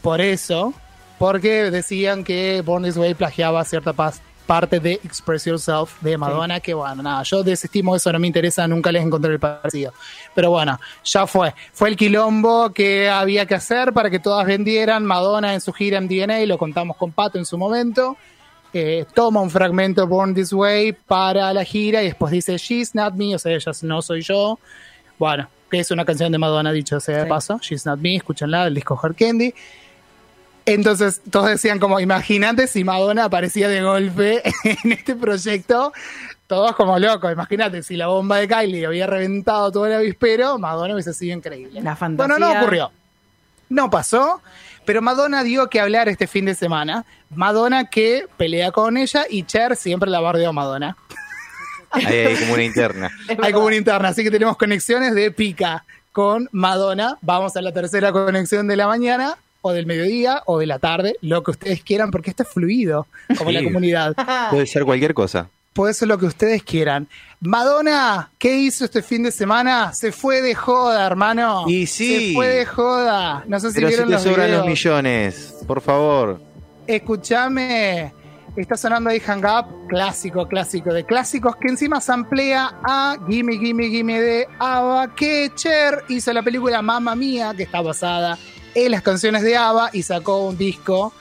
por 0.00 0.20
eso, 0.20 0.74
porque 1.18 1.70
decían 1.70 2.24
que 2.24 2.62
Born 2.64 2.84
This 2.84 2.96
Way 2.96 3.14
plagiaba 3.14 3.64
cierta 3.64 3.92
pas- 3.92 4.20
parte 4.46 4.78
de 4.78 4.92
Express 5.02 5.44
Yourself 5.46 6.00
de 6.02 6.16
Madonna, 6.16 6.60
que 6.60 6.72
bueno, 6.72 7.02
nada, 7.02 7.24
yo 7.24 7.42
desestimo 7.42 7.96
eso, 7.96 8.12
no 8.12 8.20
me 8.20 8.28
interesa, 8.28 8.68
nunca 8.68 8.92
les 8.92 9.04
encontré 9.04 9.32
el 9.32 9.40
parecido. 9.40 9.92
Pero 10.36 10.50
bueno, 10.50 10.78
ya 11.04 11.26
fue. 11.26 11.52
Fue 11.72 11.88
el 11.88 11.96
quilombo 11.96 12.70
que 12.72 13.08
había 13.10 13.44
que 13.46 13.56
hacer 13.56 13.92
para 13.92 14.08
que 14.08 14.20
todas 14.20 14.46
vendieran. 14.46 15.04
Madonna 15.04 15.52
en 15.52 15.60
su 15.60 15.72
gira 15.72 15.98
en 15.98 16.06
DNA, 16.06 16.46
lo 16.46 16.58
contamos 16.58 16.96
con 16.96 17.10
Pato 17.10 17.38
en 17.38 17.44
su 17.46 17.58
momento. 17.58 18.16
eh, 18.72 19.06
toma 19.14 19.40
un 19.40 19.48
fragmento 19.50 20.06
Born 20.06 20.34
This 20.34 20.52
Way 20.52 20.92
para 20.92 21.52
la 21.54 21.64
gira 21.64 22.02
y 22.02 22.06
después 22.06 22.30
dice 22.30 22.58
She's 22.58 22.94
Not 22.94 23.14
Me, 23.14 23.34
o 23.34 23.38
sea, 23.38 23.52
ella 23.54 23.72
no 23.82 24.02
soy 24.02 24.20
yo. 24.20 24.58
Bueno, 25.18 25.48
que 25.70 25.78
es 25.80 25.90
una 25.90 26.04
canción 26.04 26.30
de 26.30 26.36
Madonna, 26.36 26.70
dicho 26.72 27.00
sea 27.00 27.16
de 27.18 27.22
Sí. 27.24 27.28
paso. 27.28 27.58
She's 27.62 27.86
Not 27.86 27.98
Me, 28.00 28.16
escúchenla, 28.16 28.64
del 28.64 28.74
disco 28.74 29.00
Hard 29.02 29.16
Candy. 29.16 29.54
Entonces, 30.66 31.22
todos 31.30 31.48
decían 31.48 31.78
como, 31.78 32.00
imagínate 32.00 32.66
si 32.66 32.82
Madonna 32.82 33.24
aparecía 33.24 33.68
de 33.68 33.82
golpe 33.82 34.42
en 34.64 34.92
este 34.92 35.14
proyecto, 35.14 35.92
todos 36.48 36.74
como 36.74 36.98
locos. 36.98 37.32
Imagínate, 37.32 37.84
si 37.84 37.96
la 37.96 38.08
bomba 38.08 38.38
de 38.38 38.48
Kylie 38.48 38.84
había 38.84 39.06
reventado 39.06 39.70
todo 39.70 39.86
el 39.86 39.92
avispero, 39.92 40.58
Madonna 40.58 40.94
hubiese 40.94 41.14
sido 41.14 41.36
increíble. 41.36 41.80
La 41.80 41.94
fantasía. 41.94 42.36
Bueno, 42.36 42.52
no 42.52 42.60
ocurrió. 42.60 42.90
No 43.68 43.90
pasó, 43.90 44.42
pero 44.84 45.02
Madonna 45.02 45.44
dio 45.44 45.68
que 45.68 45.80
hablar 45.80 46.08
este 46.08 46.26
fin 46.26 46.44
de 46.44 46.54
semana. 46.54 47.04
Madonna 47.30 47.84
que 47.86 48.26
pelea 48.36 48.72
con 48.72 48.96
ella 48.96 49.24
y 49.28 49.44
Cher 49.44 49.76
siempre 49.76 50.10
la 50.10 50.20
bardeó 50.20 50.50
a 50.50 50.52
Madonna. 50.52 50.96
Ahí 51.90 52.06
hay 52.06 52.36
como 52.36 52.54
una 52.54 52.64
interna. 52.64 53.10
Hay 53.42 53.52
como 53.52 53.66
una 53.66 53.76
interna, 53.76 54.08
así 54.08 54.22
que 54.22 54.30
tenemos 54.30 54.56
conexiones 54.56 55.14
de 55.14 55.30
pica 55.30 55.84
con 56.12 56.48
Madonna. 56.52 57.16
Vamos 57.22 57.56
a 57.56 57.62
la 57.62 57.72
tercera 57.72 58.12
conexión 58.12 58.66
de 58.66 58.76
la 58.76 58.86
mañana, 58.86 59.36
o 59.68 59.72
del 59.72 59.86
mediodía, 59.86 60.42
o 60.46 60.58
de 60.58 60.66
la 60.66 60.78
tarde, 60.78 61.16
lo 61.22 61.42
que 61.42 61.50
ustedes 61.52 61.82
quieran, 61.82 62.10
porque 62.10 62.30
esto 62.30 62.42
es 62.44 62.48
fluido, 62.48 63.06
como 63.38 63.50
Sí. 63.50 63.56
la 63.56 63.64
comunidad. 63.64 64.14
Puede 64.50 64.66
ser 64.66 64.84
cualquier 64.84 65.14
cosa. 65.14 65.48
Puede 65.72 65.92
ser 65.92 66.08
lo 66.08 66.16
que 66.16 66.24
ustedes 66.26 66.62
quieran. 66.62 67.06
Madonna, 67.40 68.30
¿qué 68.38 68.56
hizo 68.56 68.84
este 68.86 69.02
fin 69.02 69.22
de 69.24 69.30
semana? 69.30 69.92
Se 69.92 70.10
fue 70.10 70.40
de 70.40 70.54
joda, 70.54 71.06
hermano. 71.06 71.64
Y 71.68 71.86
sí. 71.86 72.28
Se 72.28 72.34
fue 72.34 72.46
de 72.48 72.64
joda. 72.66 73.44
No 73.46 73.60
sé 73.60 73.68
si 73.70 73.74
Pero 73.76 73.88
si 73.88 73.92
vieron 73.92 74.08
te 74.08 74.14
los 74.14 74.22
sobran 74.22 74.46
videos. 74.46 74.58
los 74.60 74.66
millones, 74.68 75.54
por 75.66 75.80
favor. 75.82 76.40
Escúchame, 76.86 78.12
está 78.56 78.76
sonando 78.76 79.10
ahí 79.10 79.20
Hang 79.20 79.44
Up, 79.44 79.86
clásico, 79.88 80.48
clásico, 80.48 80.92
de 80.92 81.04
clásicos 81.04 81.56
que 81.56 81.68
encima 81.68 82.00
samplea 82.00 82.78
a 82.82 83.16
Gimme, 83.28 83.58
Gimme, 83.58 83.88
Gimme 83.88 84.20
de 84.20 84.46
ABBA, 84.58 85.14
que 85.14 85.52
Cher 85.54 86.04
hizo 86.08 86.32
la 86.32 86.42
película 86.42 86.82
Mamma 86.82 87.14
Mía, 87.14 87.52
que 87.56 87.62
está 87.64 87.80
basada 87.80 88.38
en 88.76 88.92
las 88.92 89.00
canciones 89.02 89.42
de 89.42 89.56
ABBA 89.56 89.90
y 89.94 90.02
sacó 90.02 90.44
un 90.44 90.58
disco 90.58 91.12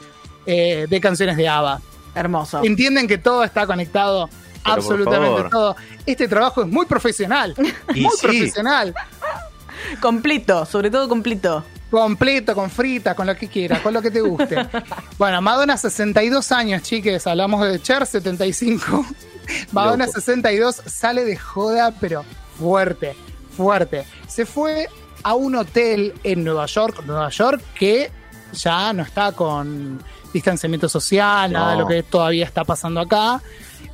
eh, 0.45 0.87
de 0.89 1.01
canciones 1.01 1.37
de 1.37 1.47
ABBA. 1.47 1.81
Hermoso. 2.13 2.61
Entienden 2.63 3.07
que 3.07 3.17
todo 3.17 3.43
está 3.43 3.65
conectado, 3.65 4.29
absolutamente 4.63 5.49
todo. 5.49 5.75
Este 6.05 6.27
trabajo 6.27 6.61
es 6.63 6.67
muy 6.67 6.85
profesional, 6.85 7.55
Y 7.95 8.01
muy 8.01 8.11
sí. 8.17 8.21
profesional. 8.27 8.93
Completo, 10.01 10.65
sobre 10.65 10.91
todo 10.91 11.07
completo. 11.07 11.63
Completo, 11.89 12.55
con 12.55 12.69
frita, 12.69 13.15
con 13.15 13.25
lo 13.27 13.35
que 13.37 13.47
quieras, 13.47 13.79
con 13.79 13.93
lo 13.93 14.01
que 14.01 14.11
te 14.11 14.19
guste. 14.21 14.57
Bueno, 15.17 15.41
Madonna 15.41 15.77
62 15.77 16.51
años, 16.51 16.81
chiques. 16.83 17.25
Hablamos 17.25 17.65
de 17.65 17.81
Cher 17.81 18.05
75. 18.05 19.05
Madonna 19.71 20.07
Loco. 20.07 20.19
62 20.19 20.81
sale 20.85 21.23
de 21.23 21.37
joda, 21.37 21.93
pero 22.01 22.25
fuerte, 22.59 23.15
fuerte. 23.55 24.05
Se 24.27 24.45
fue 24.45 24.89
a 25.25 25.33
un 25.33 25.55
hotel 25.55 26.13
en 26.23 26.43
Nueva 26.43 26.67
York, 26.67 27.01
Nueva 27.07 27.29
York, 27.29 27.59
que 27.73 28.11
ya 28.53 28.93
no 28.93 29.01
está 29.01 29.31
con 29.31 29.99
distanciamiento 30.31 30.87
social, 30.87 31.51
nada 31.51 31.71
de 31.71 31.77
lo 31.79 31.87
que 31.87 32.03
todavía 32.03 32.45
está 32.45 32.63
pasando 32.63 32.99
acá. 33.01 33.41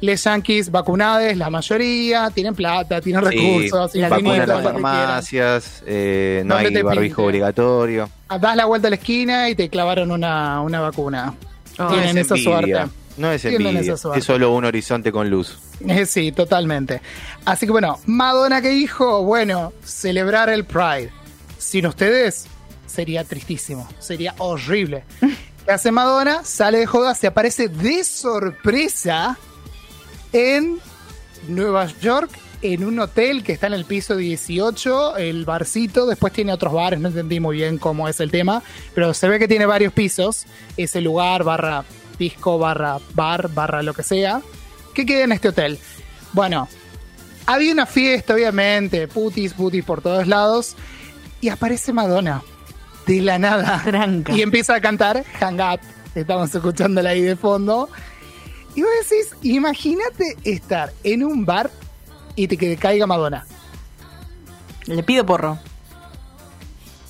Les 0.02 0.22
Yankees 0.26 0.70
vacunados, 0.70 1.38
la 1.38 1.50
mayoría, 1.50 2.30
tienen 2.32 2.54
plata, 2.54 3.00
tienen 3.00 3.24
Sí, 3.30 3.38
recursos, 3.38 3.96
la 3.96 4.10
vacunan 4.10 4.50
las 4.50 4.62
farmacias, 4.64 5.84
eh, 5.86 6.42
no 6.44 6.56
¿Dónde 6.56 6.80
hay 6.80 6.84
barbijo 6.84 7.16
pinte? 7.16 7.30
obligatorio. 7.30 8.10
das 8.42 8.56
la 8.58 8.66
vuelta 8.66 8.88
a 8.88 8.90
la 8.90 8.98
esquina 8.98 9.50
y 9.50 9.56
te 9.56 9.70
clavaron 9.70 10.12
una, 10.12 10.60
una 10.60 10.82
vacuna. 10.82 11.34
Oh. 11.80 11.88
Tienen 11.88 12.18
es 12.18 12.26
esa 12.26 12.36
suerte. 12.36 12.88
No 13.16 13.32
es 13.32 13.46
envidia, 13.46 13.94
es 14.16 14.24
solo 14.26 14.52
un 14.54 14.66
horizonte 14.66 15.14
con 15.14 15.30
luz. 15.30 15.58
Eh, 15.88 16.06
sí, 16.06 16.34
totalmente. 16.34 17.02
Así 17.46 17.66
que 17.66 17.72
bueno, 17.72 18.00
Madonna 18.06 18.62
que 18.62 18.70
dijo, 18.70 19.24
bueno, 19.24 19.72
celebrar 19.84 20.50
el 20.50 20.66
Pride. 20.66 21.21
Sin 21.62 21.86
ustedes 21.86 22.48
sería 22.88 23.24
tristísimo, 23.24 23.88
sería 24.00 24.34
horrible. 24.40 25.04
¿Qué 25.66 25.72
hace 25.72 25.92
Madonna? 25.92 26.44
Sale 26.44 26.80
de 26.80 26.86
joda, 26.88 27.14
se 27.14 27.28
aparece 27.28 27.68
de 27.68 28.04
sorpresa 28.04 29.38
en 30.34 30.80
Nueva 31.48 31.86
York 32.02 32.32
en 32.64 32.84
un 32.84 33.00
hotel 33.00 33.44
que 33.44 33.54
está 33.54 33.68
en 33.68 33.74
el 33.74 33.86
piso 33.86 34.16
18, 34.16 35.18
el 35.18 35.46
barcito, 35.46 36.08
después 36.08 36.34
tiene 36.34 36.52
otros 36.52 36.74
bares, 36.74 37.00
no 37.00 37.10
entendí 37.10 37.40
muy 37.40 37.58
bien 37.58 37.78
cómo 37.78 38.08
es 38.08 38.20
el 38.20 38.32
tema, 38.32 38.64
pero 38.96 39.14
se 39.14 39.30
ve 39.30 39.38
que 39.38 39.48
tiene 39.48 39.68
varios 39.68 39.94
pisos, 39.94 40.48
ese 40.78 41.00
lugar 41.00 41.44
barra 41.44 41.86
disco, 42.18 42.58
barra 42.58 42.98
bar, 43.14 43.54
barra 43.54 43.84
lo 43.84 43.94
que 43.94 44.04
sea, 44.04 44.42
que 44.96 45.06
queda 45.06 45.26
en 45.26 45.32
este 45.32 45.50
hotel. 45.50 45.78
Bueno, 46.34 46.68
había 47.46 47.72
una 47.72 47.86
fiesta, 47.86 48.34
obviamente, 48.34 49.08
putis, 49.08 49.54
putis 49.54 49.86
por 49.86 50.02
todos 50.02 50.28
lados, 50.28 50.76
y 51.42 51.50
aparece 51.50 51.92
Madonna, 51.92 52.42
de 53.06 53.22
la 53.22 53.40
nada. 53.40 53.82
Tranca. 53.84 54.32
Y 54.32 54.42
empieza 54.42 54.76
a 54.76 54.82
cantar 54.82 55.24
Hang 55.40 55.60
Up. 55.60 55.80
Estamos 56.16 56.54
escuchándola 56.54 57.10
ahí 57.10 57.22
de 57.22 57.36
fondo. 57.36 57.90
Y 58.76 58.82
vos 58.84 58.92
decís, 59.10 59.36
imagínate 59.42 60.38
estar 60.44 60.94
en 61.04 61.24
un 61.24 61.46
bar 61.46 61.70
y 62.36 62.48
te 62.48 62.58
que 62.58 62.78
caiga 62.78 63.06
Madonna. 63.08 63.46
Le 64.86 65.04
pido 65.04 65.26
porro. 65.26 65.60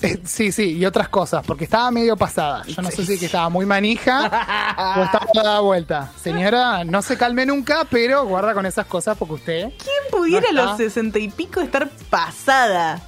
Eh, 0.02 0.20
Sí, 0.24 0.50
sí, 0.50 0.76
y 0.76 0.84
otras 0.84 1.08
cosas, 1.08 1.44
porque 1.46 1.64
estaba 1.64 1.90
medio 1.92 2.16
pasada. 2.16 2.64
Yo 2.66 2.82
no 2.82 2.90
sé 2.90 3.06
si 3.06 3.18
que 3.18 3.26
estaba 3.26 3.48
muy 3.48 3.66
manija 3.66 4.26
o 4.96 5.04
estaba 5.04 5.26
dada 5.32 5.60
vuelta. 5.60 6.10
Señora, 6.20 6.82
no 6.84 7.02
se 7.02 7.16
calme 7.16 7.46
nunca, 7.46 7.86
pero 7.88 8.24
guarda 8.26 8.54
con 8.54 8.66
esas 8.66 8.86
cosas 8.86 9.16
porque 9.16 9.34
usted 9.34 9.60
¿Quién 9.78 10.10
pudiera 10.10 10.50
No 10.52 10.62
a 10.62 10.64
los 10.64 10.76
sesenta 10.76 11.20
y 11.20 11.28
pico 11.28 11.60
estar 11.60 11.88
pasada? 12.10 13.00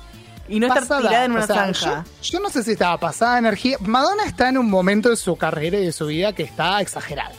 Y 0.48 0.60
no 0.60 0.66
estar 0.66 0.82
pasada. 0.82 1.00
tirada 1.08 1.24
en 1.24 1.32
una 1.32 1.44
O 1.44 1.46
sea, 1.46 1.56
zanja. 1.56 2.04
Yo, 2.22 2.32
yo 2.32 2.40
no 2.40 2.50
sé 2.50 2.62
si 2.62 2.72
estaba 2.72 2.98
pasada 2.98 3.34
de 3.34 3.38
energía. 3.40 3.76
Madonna 3.80 4.24
está 4.24 4.48
en 4.48 4.58
un 4.58 4.68
momento 4.70 5.08
de 5.10 5.16
su 5.16 5.36
carrera 5.36 5.78
y 5.78 5.86
de 5.86 5.92
su 5.92 6.06
vida 6.06 6.32
que 6.32 6.42
está 6.42 6.80
exagerada. 6.80 7.32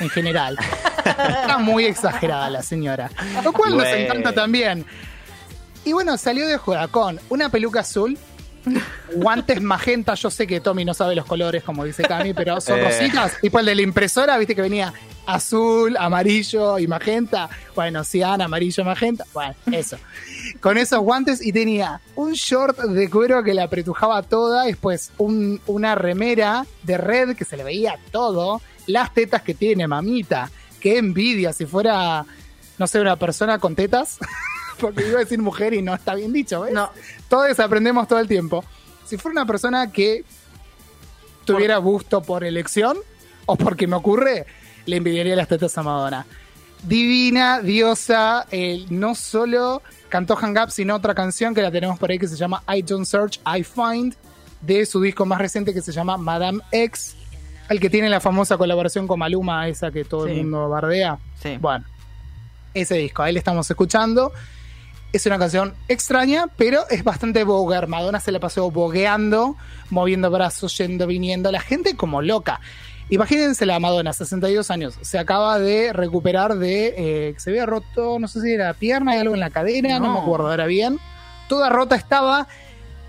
En 0.00 0.08
general. 0.08 0.56
está 1.04 1.58
muy 1.58 1.84
exagerada 1.86 2.48
la 2.50 2.62
señora. 2.62 3.10
Lo 3.44 3.52
cual 3.52 3.70
nos 3.76 3.82
Bueno. 3.82 3.96
encanta 4.04 4.32
también. 4.32 4.86
Y 5.84 5.92
bueno, 5.92 6.16
salió 6.16 6.46
de 6.46 6.56
joda 6.58 6.86
con 6.88 7.18
una 7.28 7.48
peluca 7.48 7.80
azul 7.80 8.16
guantes 9.14 9.60
magenta, 9.60 10.14
yo 10.14 10.30
sé 10.30 10.46
que 10.46 10.60
Tommy 10.60 10.84
no 10.84 10.94
sabe 10.94 11.14
los 11.14 11.24
colores, 11.26 11.62
como 11.64 11.84
dice 11.84 12.02
Cami, 12.04 12.32
pero 12.34 12.60
son 12.60 12.78
Eh. 12.82 12.84
rositas, 12.84 13.40
tipo 13.40 13.58
el 13.58 13.66
de 13.66 13.74
la 13.74 13.82
impresora, 13.82 14.38
viste 14.38 14.54
que 14.54 14.62
venía 14.62 14.92
azul, 15.26 15.96
amarillo 15.98 16.78
y 16.78 16.86
magenta. 16.86 17.48
Bueno, 17.74 18.02
cian, 18.04 18.40
amarillo, 18.40 18.84
magenta. 18.84 19.24
Bueno, 19.32 19.54
eso. 19.72 19.96
Con 20.60 20.78
esos 20.78 21.00
guantes 21.00 21.44
y 21.44 21.52
tenía 21.52 22.00
un 22.16 22.32
short 22.32 22.78
de 22.78 23.08
cuero 23.10 23.42
que 23.42 23.54
la 23.54 23.64
apretujaba 23.64 24.22
toda, 24.22 24.64
después 24.64 25.10
un- 25.18 25.60
una 25.66 25.94
remera 25.94 26.66
de 26.82 26.98
red 26.98 27.36
que 27.36 27.44
se 27.44 27.56
le 27.56 27.64
veía 27.64 27.98
todo, 28.10 28.60
las 28.86 29.12
tetas 29.14 29.42
que 29.42 29.54
tiene 29.54 29.86
mamita. 29.86 30.50
Qué 30.80 30.98
envidia 30.98 31.52
si 31.52 31.64
fuera, 31.66 32.24
no 32.78 32.86
sé, 32.88 33.00
una 33.00 33.16
persona 33.16 33.58
con 33.58 33.74
tetas. 33.76 34.18
Porque 34.80 35.06
iba 35.08 35.16
a 35.18 35.20
decir 35.20 35.38
mujer 35.40 35.74
y 35.74 35.82
no 35.82 35.94
está 35.94 36.14
bien 36.14 36.32
dicho, 36.32 36.62
¿ves? 36.62 36.72
No. 36.72 36.90
Todos 37.28 37.58
aprendemos 37.60 38.06
todo 38.08 38.18
el 38.20 38.28
tiempo. 38.28 38.64
Si 39.04 39.16
fuera 39.16 39.32
una 39.42 39.46
persona 39.46 39.90
que 39.92 40.24
tuviera 41.44 41.78
busto 41.78 42.22
por 42.22 42.44
elección 42.44 42.96
o 43.46 43.56
porque 43.56 43.86
me 43.86 43.96
ocurre, 43.96 44.46
le 44.86 44.96
envidiaría 44.96 45.36
las 45.36 45.48
tetas 45.48 45.76
a 45.78 45.82
Madonna. 45.82 46.26
Divina, 46.84 47.60
diosa, 47.60 48.46
eh, 48.50 48.86
no 48.90 49.14
solo 49.14 49.82
cantó 50.08 50.34
Hang 50.36 50.56
Up, 50.62 50.70
sino 50.70 50.96
otra 50.96 51.14
canción 51.14 51.54
que 51.54 51.62
la 51.62 51.70
tenemos 51.70 51.98
por 51.98 52.10
ahí 52.10 52.18
que 52.18 52.28
se 52.28 52.36
llama 52.36 52.62
I 52.72 52.82
Don't 52.82 53.06
Search, 53.06 53.40
I 53.46 53.62
Find, 53.62 54.14
de 54.60 54.84
su 54.86 55.00
disco 55.00 55.24
más 55.24 55.38
reciente 55.38 55.72
que 55.72 55.80
se 55.80 55.92
llama 55.92 56.16
Madame 56.16 56.60
X, 56.70 57.16
el 57.68 57.80
que 57.80 57.88
tiene 57.88 58.08
la 58.08 58.20
famosa 58.20 58.56
colaboración 58.56 59.06
con 59.06 59.18
Maluma, 59.18 59.68
esa 59.68 59.90
que 59.90 60.04
todo 60.04 60.26
Sí. 60.26 60.32
el 60.32 60.38
mundo 60.42 60.68
bardea. 60.68 61.18
Sí. 61.40 61.56
Bueno, 61.60 61.84
ese 62.74 62.96
disco, 62.96 63.22
ahí 63.22 63.32
le 63.32 63.38
estamos 63.38 63.68
escuchando. 63.70 64.32
Es 65.12 65.26
una 65.26 65.38
canción 65.38 65.74
extraña, 65.88 66.46
pero 66.56 66.88
es 66.88 67.04
bastante 67.04 67.44
boguer. 67.44 67.86
Madonna 67.86 68.18
se 68.18 68.32
la 68.32 68.40
pasó 68.40 68.70
bogueando, 68.70 69.56
moviendo 69.90 70.30
brazos, 70.30 70.76
yendo, 70.78 71.06
viniendo. 71.06 71.52
La 71.52 71.60
gente 71.60 71.96
como 71.96 72.22
loca. 72.22 72.60
Imagínense 73.10 73.66
la 73.66 73.78
Madonna, 73.78 74.14
62 74.14 74.70
años. 74.70 74.94
Se 75.02 75.18
acaba 75.18 75.58
de 75.58 75.92
recuperar 75.92 76.54
de. 76.56 76.94
eh, 76.96 77.32
que 77.34 77.40
se 77.40 77.50
había 77.50 77.66
roto, 77.66 78.18
no 78.18 78.26
sé 78.26 78.40
si 78.40 78.52
era 78.52 78.68
la 78.68 78.74
pierna, 78.74 79.12
hay 79.12 79.18
algo 79.18 79.34
en 79.34 79.40
la 79.40 79.50
cadera, 79.50 79.98
no, 79.98 80.06
No. 80.06 80.12
me 80.14 80.20
acuerdo 80.20 80.48
ahora 80.48 80.64
bien. 80.64 80.98
Toda 81.46 81.68
rota 81.68 81.94
estaba 81.96 82.48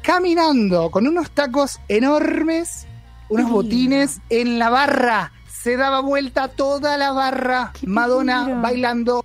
caminando 0.01 0.91
con 0.91 1.07
unos 1.07 1.31
tacos 1.31 1.79
enormes, 1.87 2.85
unos 3.29 3.49
botines 3.49 4.19
en 4.29 4.59
la 4.59 4.69
barra. 4.69 5.31
Se 5.49 5.77
daba 5.77 6.01
vuelta 6.01 6.49
toda 6.49 6.97
la 6.97 7.13
barra. 7.13 7.71
Madonna 7.85 8.59
bailando, 8.61 9.23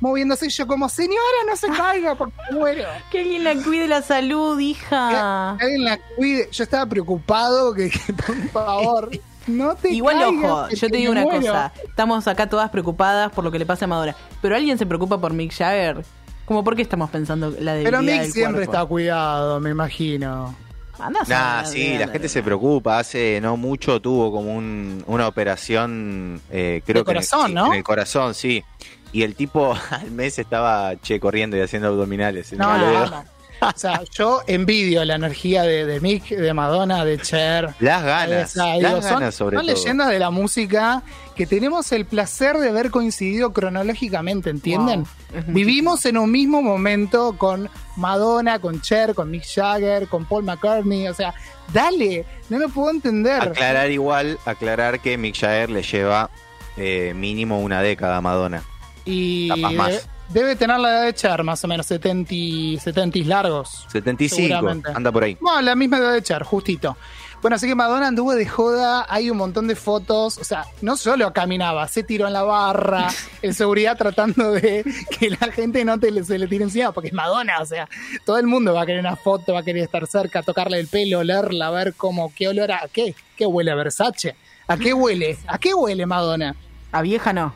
moviéndose. 0.00 0.46
Y 0.46 0.50
yo, 0.50 0.66
como, 0.66 0.88
señora, 0.88 1.18
no 1.48 1.56
se 1.56 1.68
caiga 1.76 2.14
porque 2.16 2.34
muero. 2.52 2.84
Que 3.10 3.20
alguien 3.20 3.44
la 3.44 3.54
cuide 3.54 3.86
la 3.86 4.02
salud, 4.02 4.58
hija. 4.58 5.56
Que 5.58 5.64
alguien 5.64 5.84
la 5.84 5.98
cuide. 6.16 6.48
Yo 6.50 6.64
estaba 6.64 6.86
preocupado, 6.86 7.72
que, 7.74 7.90
que, 7.90 8.12
por 8.12 8.36
favor, 8.48 9.10
no 9.46 9.74
te 9.76 9.90
Igual, 9.92 10.18
caigas, 10.18 10.50
ojo, 10.50 10.68
yo 10.70 10.88
te 10.90 10.96
digo 10.96 11.12
una 11.12 11.22
muero. 11.22 11.40
cosa. 11.40 11.72
Estamos 11.84 12.26
acá 12.28 12.48
todas 12.48 12.70
preocupadas 12.70 13.30
por 13.32 13.44
lo 13.44 13.50
que 13.50 13.58
le 13.58 13.66
pasa 13.66 13.84
a 13.84 13.88
Madonna. 13.88 14.14
Pero 14.42 14.56
alguien 14.56 14.76
se 14.78 14.86
preocupa 14.86 15.18
por 15.20 15.32
Mick 15.32 15.52
Jagger. 15.52 16.04
Como, 16.44 16.64
¿por 16.64 16.74
qué 16.74 16.82
estamos 16.82 17.10
pensando 17.10 17.50
la 17.60 17.74
debilidad 17.74 18.00
Pero 18.00 18.02
Mick 18.02 18.22
del 18.22 18.32
siempre 18.32 18.64
cuerpo? 18.66 18.72
está 18.72 18.84
cuidado, 18.86 19.60
me 19.60 19.70
imagino. 19.70 20.54
Andá 20.98 21.20
a 21.20 21.28
Nah, 21.28 21.64
sí, 21.64 21.96
la 21.96 22.08
gente 22.08 22.28
se 22.28 22.42
preocupa. 22.42 22.98
Hace 22.98 23.38
no 23.40 23.56
mucho 23.56 24.00
tuvo 24.02 24.30
como 24.32 24.54
un- 24.54 25.02
una 25.06 25.28
operación, 25.28 26.40
eh, 26.50 26.82
creo 26.84 27.02
De 27.02 27.04
que 27.06 27.10
en 27.12 27.16
el- 27.18 27.26
corazón, 27.28 27.54
¿no? 27.54 27.66
En 27.68 27.72
el 27.74 27.84
corazón, 27.84 28.34
sí. 28.34 28.62
Y 29.12 29.22
el 29.22 29.34
tipo 29.34 29.74
al 29.90 30.10
mes 30.10 30.38
estaba 30.38 30.96
che 30.96 31.18
corriendo 31.20 31.56
y 31.56 31.60
haciendo 31.60 31.88
abdominales. 31.88 32.52
No, 32.52 32.68
veo 32.78 33.04
amo. 33.04 33.24
O 33.62 33.72
sea, 33.78 34.00
yo 34.10 34.40
envidio 34.46 35.04
la 35.04 35.16
energía 35.16 35.64
de, 35.64 35.84
de 35.84 36.00
Mick, 36.00 36.30
de 36.30 36.54
Madonna, 36.54 37.04
de 37.04 37.18
Cher. 37.18 37.74
Las 37.78 38.02
ganas, 38.02 38.52
Esa, 38.52 38.76
las 38.78 38.78
digo, 38.78 39.02
son, 39.02 39.20
ganas 39.20 39.34
sobre 39.34 39.56
son 39.58 39.66
todo. 39.66 39.74
leyendas 39.76 40.08
de 40.08 40.18
la 40.18 40.30
música 40.30 41.02
que 41.36 41.46
tenemos 41.46 41.92
el 41.92 42.06
placer 42.06 42.56
de 42.56 42.70
haber 42.70 42.90
coincidido 42.90 43.52
cronológicamente, 43.52 44.48
¿entienden? 44.48 45.04
Wow, 45.34 45.42
Vivimos 45.48 46.06
en 46.06 46.16
un 46.16 46.30
mismo 46.30 46.62
momento 46.62 47.36
con 47.36 47.68
Madonna, 47.96 48.60
con 48.60 48.80
Cher, 48.80 49.14
con 49.14 49.30
Mick 49.30 49.44
Jagger, 49.44 50.08
con 50.08 50.24
Paul 50.24 50.44
McCartney, 50.44 51.08
o 51.08 51.14
sea, 51.14 51.34
dale, 51.70 52.24
no 52.48 52.58
lo 52.58 52.70
puedo 52.70 52.90
entender. 52.90 53.42
Aclarar 53.42 53.90
igual, 53.90 54.38
aclarar 54.46 55.00
que 55.00 55.18
Mick 55.18 55.36
Jagger 55.38 55.68
le 55.68 55.82
lleva 55.82 56.30
eh, 56.78 57.12
mínimo 57.14 57.60
una 57.60 57.82
década 57.82 58.16
a 58.16 58.20
Madonna. 58.22 58.62
Y 59.10 59.48
capaz 59.48 59.72
más. 59.72 59.88
debe, 59.88 60.02
debe 60.30 60.56
tener 60.56 60.78
la 60.80 60.90
edad 60.90 61.04
de 61.06 61.14
Cher, 61.14 61.42
más 61.44 61.62
o 61.64 61.68
menos 61.68 61.86
70, 61.86 62.32
y- 62.34 62.78
70 62.78 63.18
y 63.18 63.24
largos. 63.24 63.86
75, 63.92 64.36
Seguramente. 64.48 64.90
anda 64.94 65.10
por 65.12 65.24
ahí. 65.24 65.36
Bueno, 65.40 65.60
la 65.62 65.74
misma 65.74 65.98
edad 65.98 66.12
de 66.12 66.22
Cher, 66.22 66.42
justito. 66.42 66.96
Bueno, 67.42 67.56
así 67.56 67.66
que 67.66 67.74
Madonna 67.74 68.08
anduvo 68.08 68.34
de 68.34 68.44
joda, 68.46 69.06
hay 69.08 69.30
un 69.30 69.38
montón 69.38 69.66
de 69.66 69.74
fotos, 69.74 70.36
o 70.36 70.44
sea, 70.44 70.66
no 70.82 70.98
solo 70.98 71.32
caminaba, 71.32 71.88
se 71.88 72.02
tiró 72.02 72.26
en 72.26 72.34
la 72.34 72.42
barra, 72.42 73.08
en 73.40 73.54
seguridad 73.54 73.96
tratando 73.96 74.52
de 74.52 74.84
que 75.18 75.30
la 75.30 75.50
gente 75.50 75.82
no 75.86 75.98
te, 75.98 76.22
se 76.22 76.38
le 76.38 76.46
tire 76.48 76.64
encima, 76.64 76.92
porque 76.92 77.08
es 77.08 77.14
Madonna, 77.14 77.60
o 77.62 77.64
sea, 77.64 77.88
todo 78.26 78.36
el 78.36 78.46
mundo 78.46 78.74
va 78.74 78.82
a 78.82 78.86
querer 78.86 79.00
una 79.00 79.16
foto, 79.16 79.54
va 79.54 79.60
a 79.60 79.62
querer 79.62 79.84
estar 79.84 80.06
cerca, 80.06 80.42
tocarle 80.42 80.78
el 80.78 80.86
pelo, 80.88 81.20
olerla, 81.20 81.70
ver 81.70 81.94
cómo, 81.94 82.30
qué 82.36 82.46
olor 82.46 82.72
a, 82.72 82.82
qué, 82.92 83.14
qué 83.38 83.46
huele 83.46 83.70
a 83.70 83.74
Versace, 83.74 84.36
a 84.68 84.76
qué 84.76 84.92
huele, 84.92 85.38
a 85.46 85.56
qué 85.56 85.72
huele 85.72 86.04
Madonna. 86.04 86.54
A 86.92 87.00
vieja 87.02 87.32
no. 87.32 87.54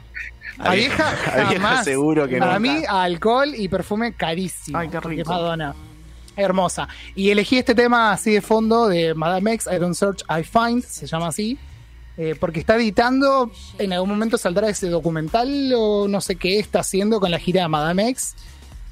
A 0.59 0.75
vieja, 0.75 1.09
a 1.33 1.37
vieja 1.37 1.53
jamás. 1.55 1.85
seguro 1.85 2.29
que 2.29 2.39
Para 2.39 2.59
mí, 2.59 2.83
alcohol 2.89 3.55
y 3.57 3.69
perfume 3.69 4.13
carísimo. 4.15 4.79
Ay, 4.79 4.89
qué 4.89 5.01
rico. 5.01 5.31
Madonna. 5.31 5.75
Hermosa. 6.37 6.89
Y 7.15 7.31
elegí 7.31 7.59
este 7.59 7.75
tema 7.75 8.13
así 8.13 8.33
de 8.33 8.41
fondo 8.41 8.89
de 8.89 9.15
Madame 9.15 9.53
X, 9.55 9.69
I 9.73 9.77
Don't 9.79 9.95
Search, 9.95 10.23
I 10.29 10.43
Find, 10.43 10.83
se 10.85 11.07
llama 11.07 11.29
así. 11.29 11.59
eh, 12.17 12.35
porque 12.39 12.61
está 12.61 12.77
editando, 12.77 13.51
en 13.79 13.93
algún 13.93 14.11
momento 14.11 14.37
saldrá 14.39 14.69
ese 14.69 14.89
documental 14.89 15.73
o 15.77 16.07
no 16.09 16.21
sé 16.21 16.37
qué 16.37 16.59
está 16.59 16.81
haciendo 16.81 17.19
con 17.21 17.31
la 17.31 17.39
gira 17.39 17.63
de 17.63 17.69
Madame 17.69 18.09
X. 18.11 18.35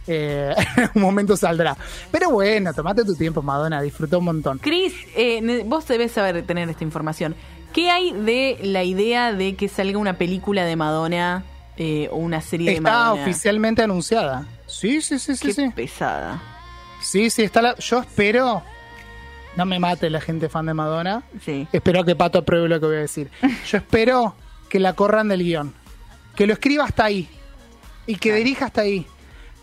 Eh, 0.08 0.52
en 0.76 0.82
algún 0.84 1.02
momento 1.02 1.36
saldrá. 1.36 1.76
Pero 2.10 2.30
bueno, 2.30 2.72
tomate 2.74 3.04
tu 3.04 3.14
tiempo, 3.14 3.42
Madonna, 3.42 3.80
disfrutó 3.82 4.18
un 4.20 4.24
montón. 4.26 4.58
Chris, 4.58 4.92
eh, 5.16 5.62
vos 5.66 5.86
debes 5.86 6.12
saber 6.12 6.44
tener 6.44 6.68
esta 6.68 6.84
información. 6.84 7.34
¿Qué 7.72 7.90
hay 7.90 8.12
de 8.12 8.58
la 8.62 8.84
idea 8.84 9.32
de 9.32 9.54
que 9.56 9.68
salga 9.68 9.98
una 9.98 10.14
película 10.18 10.64
de 10.64 10.76
Madonna 10.76 11.44
eh, 11.76 12.08
o 12.10 12.16
una 12.16 12.40
serie 12.40 12.70
de 12.70 12.76
Está 12.76 12.90
Madonna? 12.90 13.22
oficialmente 13.22 13.82
anunciada. 13.82 14.46
Sí, 14.66 15.00
sí, 15.00 15.18
sí, 15.18 15.36
sí, 15.36 15.48
Qué 15.48 15.52
sí. 15.54 15.70
pesada. 15.74 16.40
Sí, 17.02 17.30
sí, 17.30 17.42
está 17.42 17.62
la... 17.62 17.76
Yo 17.76 18.00
espero... 18.00 18.62
No 19.56 19.66
me 19.66 19.78
mate 19.78 20.08
la 20.08 20.20
gente 20.20 20.48
fan 20.48 20.64
de 20.66 20.72
Madonna. 20.74 21.22
Sí. 21.44 21.68
Espero 21.72 22.04
que 22.04 22.16
Pato 22.16 22.38
apruebe 22.38 22.68
lo 22.68 22.80
que 22.80 22.86
voy 22.86 22.96
a 22.96 23.00
decir. 23.00 23.30
Yo 23.68 23.78
espero 23.78 24.34
que 24.70 24.78
la 24.80 24.94
corran 24.94 25.28
del 25.28 25.42
guion. 25.42 25.74
Que 26.34 26.46
lo 26.46 26.54
escriba 26.54 26.84
hasta 26.84 27.04
ahí. 27.04 27.28
Y 28.06 28.16
que 28.16 28.32
dirija 28.34 28.66
hasta 28.66 28.80
ahí. 28.80 29.06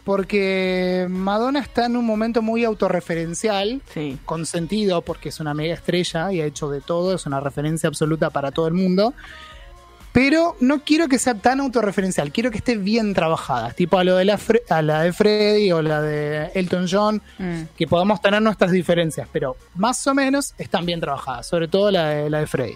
Porque 0.04 1.08
Madonna 1.10 1.60
está 1.60 1.86
en 1.88 1.98
un 1.98 2.06
momento 2.06 2.42
muy 2.44 2.64
autorreferencial. 2.66 3.82
Sí. 3.94 4.20
Con 4.26 4.46
sentido, 4.46 5.02
porque 5.02 5.30
es 5.30 5.40
una 5.40 5.56
mega 5.56 5.74
estrella 5.74 6.32
y 6.32 6.42
ha 6.42 6.46
hecho 6.46 6.70
de 6.70 6.82
todo. 6.82 7.16
Es 7.16 7.26
una 7.26 7.40
referencia 7.40 7.88
absoluta 7.88 8.30
para 8.30 8.52
todo 8.52 8.68
el 8.68 8.76
mundo. 8.76 9.16
Pero 10.12 10.56
no 10.60 10.80
quiero 10.84 11.08
que 11.08 11.20
sea 11.20 11.36
tan 11.36 11.60
autorreferencial. 11.60 12.32
Quiero 12.32 12.50
que 12.50 12.58
esté 12.58 12.76
bien 12.78 13.14
trabajada. 13.14 13.72
Tipo 13.72 13.98
a, 14.00 14.04
lo 14.04 14.16
de 14.16 14.26
la, 14.26 14.38
Fre- 14.40 14.64
a 14.70 14.82
la 14.82 15.04
de 15.04 15.14
Freddy 15.14 15.72
o 15.72 15.82
la 15.84 16.02
de 16.02 16.52
Elton 16.56 16.88
John 16.90 17.22
Mm. 17.38 17.62
que 17.78 17.86
podamos 17.88 18.20
tener 18.22 18.42
nuestras 18.42 18.72
diferencias, 18.72 19.28
pero 19.32 19.56
más 19.76 20.06
o 20.08 20.16
menos 20.16 20.56
están 20.58 20.86
bien 20.86 21.00
trabajadas, 21.00 21.48
sobre 21.48 21.68
todo 21.68 21.92
la 21.92 22.10
de, 22.10 22.30
la 22.30 22.40
de 22.40 22.48
Freddy. 22.48 22.76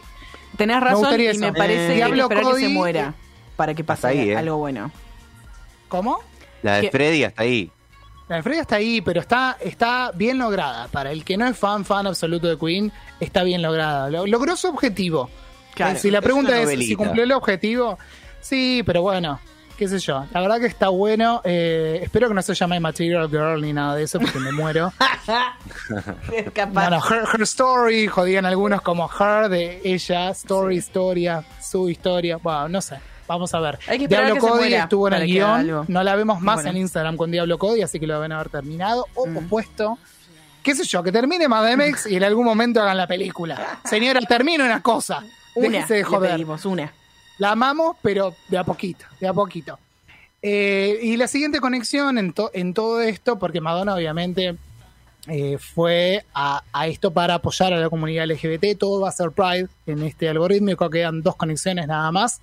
Tenés 0.58 0.76
Me 0.78 0.82
razón 0.82 1.00
gustaría 1.00 1.26
y 1.28 1.36
eso. 1.36 1.39
me 1.39 1.54
parece 1.54 1.98
Eh, 2.00 2.12
que 2.30 2.56
se 2.60 2.69
muera 2.69 3.13
para 3.56 3.74
que 3.74 3.84
pase 3.84 4.08
ahí, 4.08 4.30
eh. 4.30 4.38
algo 4.38 4.58
bueno. 4.58 4.91
¿Cómo? 5.88 6.19
La 6.62 6.76
de 6.76 6.82
que- 6.84 6.91
Freddy 6.91 7.24
hasta 7.24 7.41
ahí. 7.43 7.72
La 8.30 8.38
de 8.38 8.43
Freddy 8.43 8.60
está 8.60 8.76
ahí, 8.78 9.02
pero 9.02 9.19
está, 9.19 9.58
está 9.60 10.12
bien 10.13 10.38
lograda. 10.38 10.88
Para 10.88 11.12
el 11.12 11.26
que 11.26 11.36
no 11.36 11.46
es 11.48 11.58
fan, 11.58 11.84
fan 11.84 12.08
absoluto 12.08 12.48
de 12.48 12.58
Queen, 12.58 12.91
está 13.19 13.43
bien 13.43 13.62
lograda. 13.62 14.10
Lo- 14.10 14.26
logró 14.28 14.56
su 14.56 14.67
objetivo. 14.69 15.30
Claro. 15.75 15.95
Eh, 15.95 15.99
si 15.99 16.12
la 16.12 16.21
pregunta 16.21 16.59
es, 16.59 16.69
si 16.69 16.95
cumplió 16.95 17.23
el 17.23 17.31
objetivo, 17.31 17.97
sí, 18.41 18.83
pero 18.86 19.01
bueno, 19.01 19.39
qué 19.77 19.88
sé 19.88 19.99
yo. 19.99 20.25
La 20.31 20.41
verdad 20.41 20.59
que 20.59 20.67
está 20.67 20.89
bueno. 20.89 21.41
Eh, 21.43 21.99
espero 22.03 22.27
que 22.27 22.33
no 22.33 22.41
se 22.41 22.53
llame 22.53 22.79
Material 22.79 23.29
Girl 23.29 23.62
ni 23.62 23.73
nada 23.73 23.95
de 23.95 24.03
eso, 24.03 24.19
porque 24.19 24.39
me 24.39 24.51
muero. 24.51 24.91
Es 26.33 26.51
capaz. 26.51 26.73
Bueno, 26.89 27.01
her, 27.09 27.23
her 27.33 27.41
Story, 27.43 28.07
jodían 28.07 28.45
algunos 28.45 28.81
como 28.81 29.09
Her, 29.09 29.49
de 29.49 29.81
ella, 29.83 30.29
Story, 30.31 30.77
historia, 30.77 31.43
su 31.62 31.89
historia. 31.89 32.38
Bueno, 32.38 32.69
no 32.69 32.81
sé. 32.81 32.97
Vamos 33.25 33.53
a 33.53 33.59
ver. 33.62 33.79
Diablo 34.07 34.36
Cody 34.38 34.73
estuvo 34.73 35.07
en 35.07 35.13
el 35.13 35.25
guion. 35.25 35.86
No 35.88 36.03
la 36.03 36.15
vemos 36.15 36.41
más 36.41 36.55
Bueno. 36.55 36.71
en 36.71 36.77
Instagram 36.77 37.15
con 37.15 37.31
Diablo 37.31 37.57
Cody, 37.57 37.81
así 37.81 37.99
que 37.99 38.05
lo 38.05 38.15
deben 38.15 38.33
haber 38.33 38.49
terminado 38.49 39.07
o 39.15 39.25
Mm. 39.25 39.38
opuesto. 39.38 39.97
¿Qué 40.62 40.75
sé 40.75 40.83
yo? 40.83 41.01
Que 41.03 41.12
termine 41.12 41.47
Madame 41.47 41.88
X 41.88 42.05
y 42.09 42.15
en 42.17 42.23
algún 42.23 42.45
momento 42.45 42.81
hagan 42.81 42.97
la 42.97 43.07
película. 43.07 43.79
Señora, 43.86 44.19
termine 44.21 44.63
una 44.63 44.81
cosa. 44.81 45.23
Una, 45.55 45.69
Déjese 45.69 45.93
de 45.95 45.99
le 46.01 46.05
joder. 46.05 46.31
pedimos, 46.31 46.65
una. 46.65 46.93
La 47.37 47.51
amamos, 47.51 47.97
pero 48.01 48.35
de 48.47 48.57
a 48.57 48.63
poquito, 48.63 49.05
de 49.19 49.27
a 49.27 49.33
poquito. 49.33 49.79
Eh, 50.41 50.99
y 51.01 51.15
la 51.17 51.27
siguiente 51.27 51.59
conexión 51.59 52.17
en, 52.17 52.33
to- 52.33 52.51
en 52.53 52.73
todo 52.73 53.01
esto, 53.01 53.39
porque 53.39 53.61
Madonna 53.61 53.95
obviamente 53.95 54.55
eh, 55.27 55.57
fue 55.57 56.25
a, 56.33 56.63
a 56.73 56.87
esto 56.87 57.11
para 57.11 57.35
apoyar 57.35 57.71
a 57.73 57.77
la 57.77 57.89
comunidad 57.89 58.27
LGBT. 58.27 58.77
Todo 58.77 58.99
va 59.01 59.09
a 59.09 59.11
ser 59.13 59.31
Pride 59.31 59.67
en 59.87 60.03
este 60.03 60.27
algoritmo. 60.27 60.75
Quedan 60.89 61.21
dos 61.21 61.35
conexiones 61.37 61.87
nada 61.87 62.11
más. 62.11 62.41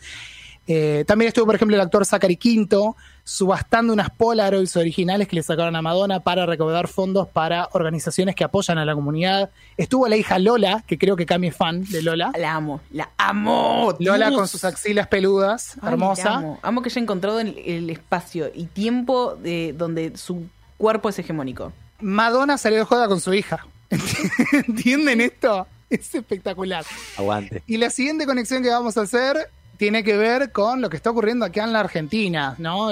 Eh, 0.67 1.05
también 1.07 1.29
estuvo, 1.29 1.47
por 1.47 1.57
ejemplo, 1.57 1.75
el 1.77 1.81
actor 1.83 2.05
Zachary 2.07 2.37
Quinto 2.37 2.97
subastando 3.31 3.93
unas 3.93 4.11
Polaroids 4.11 4.77
originales 4.77 5.29
que 5.29 5.37
le 5.37 5.45
sacaron 5.45 5.77
a 5.77 5.83
Madonna 5.83 6.19
para 6.19 6.47
recaudar 6.47 6.89
fondos 6.89 7.29
para 7.29 7.69
organizaciones 7.71 8.35
que 8.35 8.43
apoyan 8.43 8.77
a 8.77 8.85
la 8.85 8.93
comunidad. 8.93 9.51
Estuvo 9.77 10.09
la 10.09 10.17
hija 10.17 10.41
Lola, 10.41 10.83
que 10.85 10.99
creo 10.99 11.15
que 11.15 11.27
Cami 11.27 11.47
es 11.47 11.57
fan 11.57 11.85
de 11.85 12.03
Lola. 12.03 12.33
La 12.37 12.57
amo, 12.57 12.81
la 12.91 13.09
amo. 13.19 13.95
Lola 14.01 14.31
Dios. 14.31 14.37
con 14.37 14.49
sus 14.49 14.65
axilas 14.65 15.07
peludas, 15.07 15.77
Ay, 15.81 15.93
hermosa. 15.93 16.25
la 16.25 16.37
amo. 16.39 16.59
Amo 16.63 16.83
que 16.83 16.89
haya 16.89 17.01
encontrado 17.01 17.39
el, 17.39 17.57
el 17.59 17.89
espacio 17.91 18.51
y 18.53 18.67
tiempo 18.67 19.37
de 19.37 19.77
donde 19.79 20.17
su 20.17 20.49
cuerpo 20.77 21.09
es 21.09 21.17
hegemónico. 21.21 21.73
Madonna 22.01 22.59
salió 22.59 22.79
de 22.81 22.85
joda 22.85 23.07
con 23.07 23.21
su 23.21 23.33
hija. 23.33 23.65
¿Entienden 24.67 25.21
esto? 25.21 25.69
Es 25.89 26.13
espectacular. 26.17 26.85
Aguante. 27.17 27.63
Y 27.69 27.77
la 27.77 27.91
siguiente 27.91 28.27
conexión 28.27 28.61
que 28.65 28.71
vamos 28.71 28.97
a 28.97 29.03
hacer 29.03 29.51
tiene 29.81 30.05
que 30.05 30.15
ver 30.15 30.53
con 30.53 30.83
lo 30.83 30.91
que 30.91 30.99
está 30.99 31.09
ocurriendo 31.09 31.47
acá 31.47 31.65
en 31.65 31.73
la 31.73 31.81
Argentina, 31.81 32.55
¿no? 32.59 32.91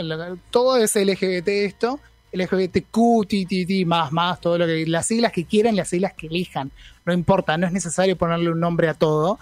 Todo 0.50 0.78
es 0.78 0.96
LGBT 0.96 1.46
esto, 1.48 2.00
LGBTQ, 2.32 3.26
TTT, 3.28 3.84
más, 3.84 4.10
más, 4.10 4.40
todo 4.40 4.56
lo 4.56 4.64
que, 4.64 4.86
las 4.86 5.04
siglas 5.04 5.32
que 5.32 5.44
quieran, 5.44 5.76
las 5.76 5.88
siglas 5.88 6.14
que 6.14 6.28
elijan, 6.28 6.72
no 7.04 7.12
importa, 7.12 7.58
no 7.58 7.66
es 7.66 7.74
necesario 7.74 8.16
ponerle 8.16 8.50
un 8.50 8.58
nombre 8.58 8.88
a 8.88 8.94
todo. 8.94 9.38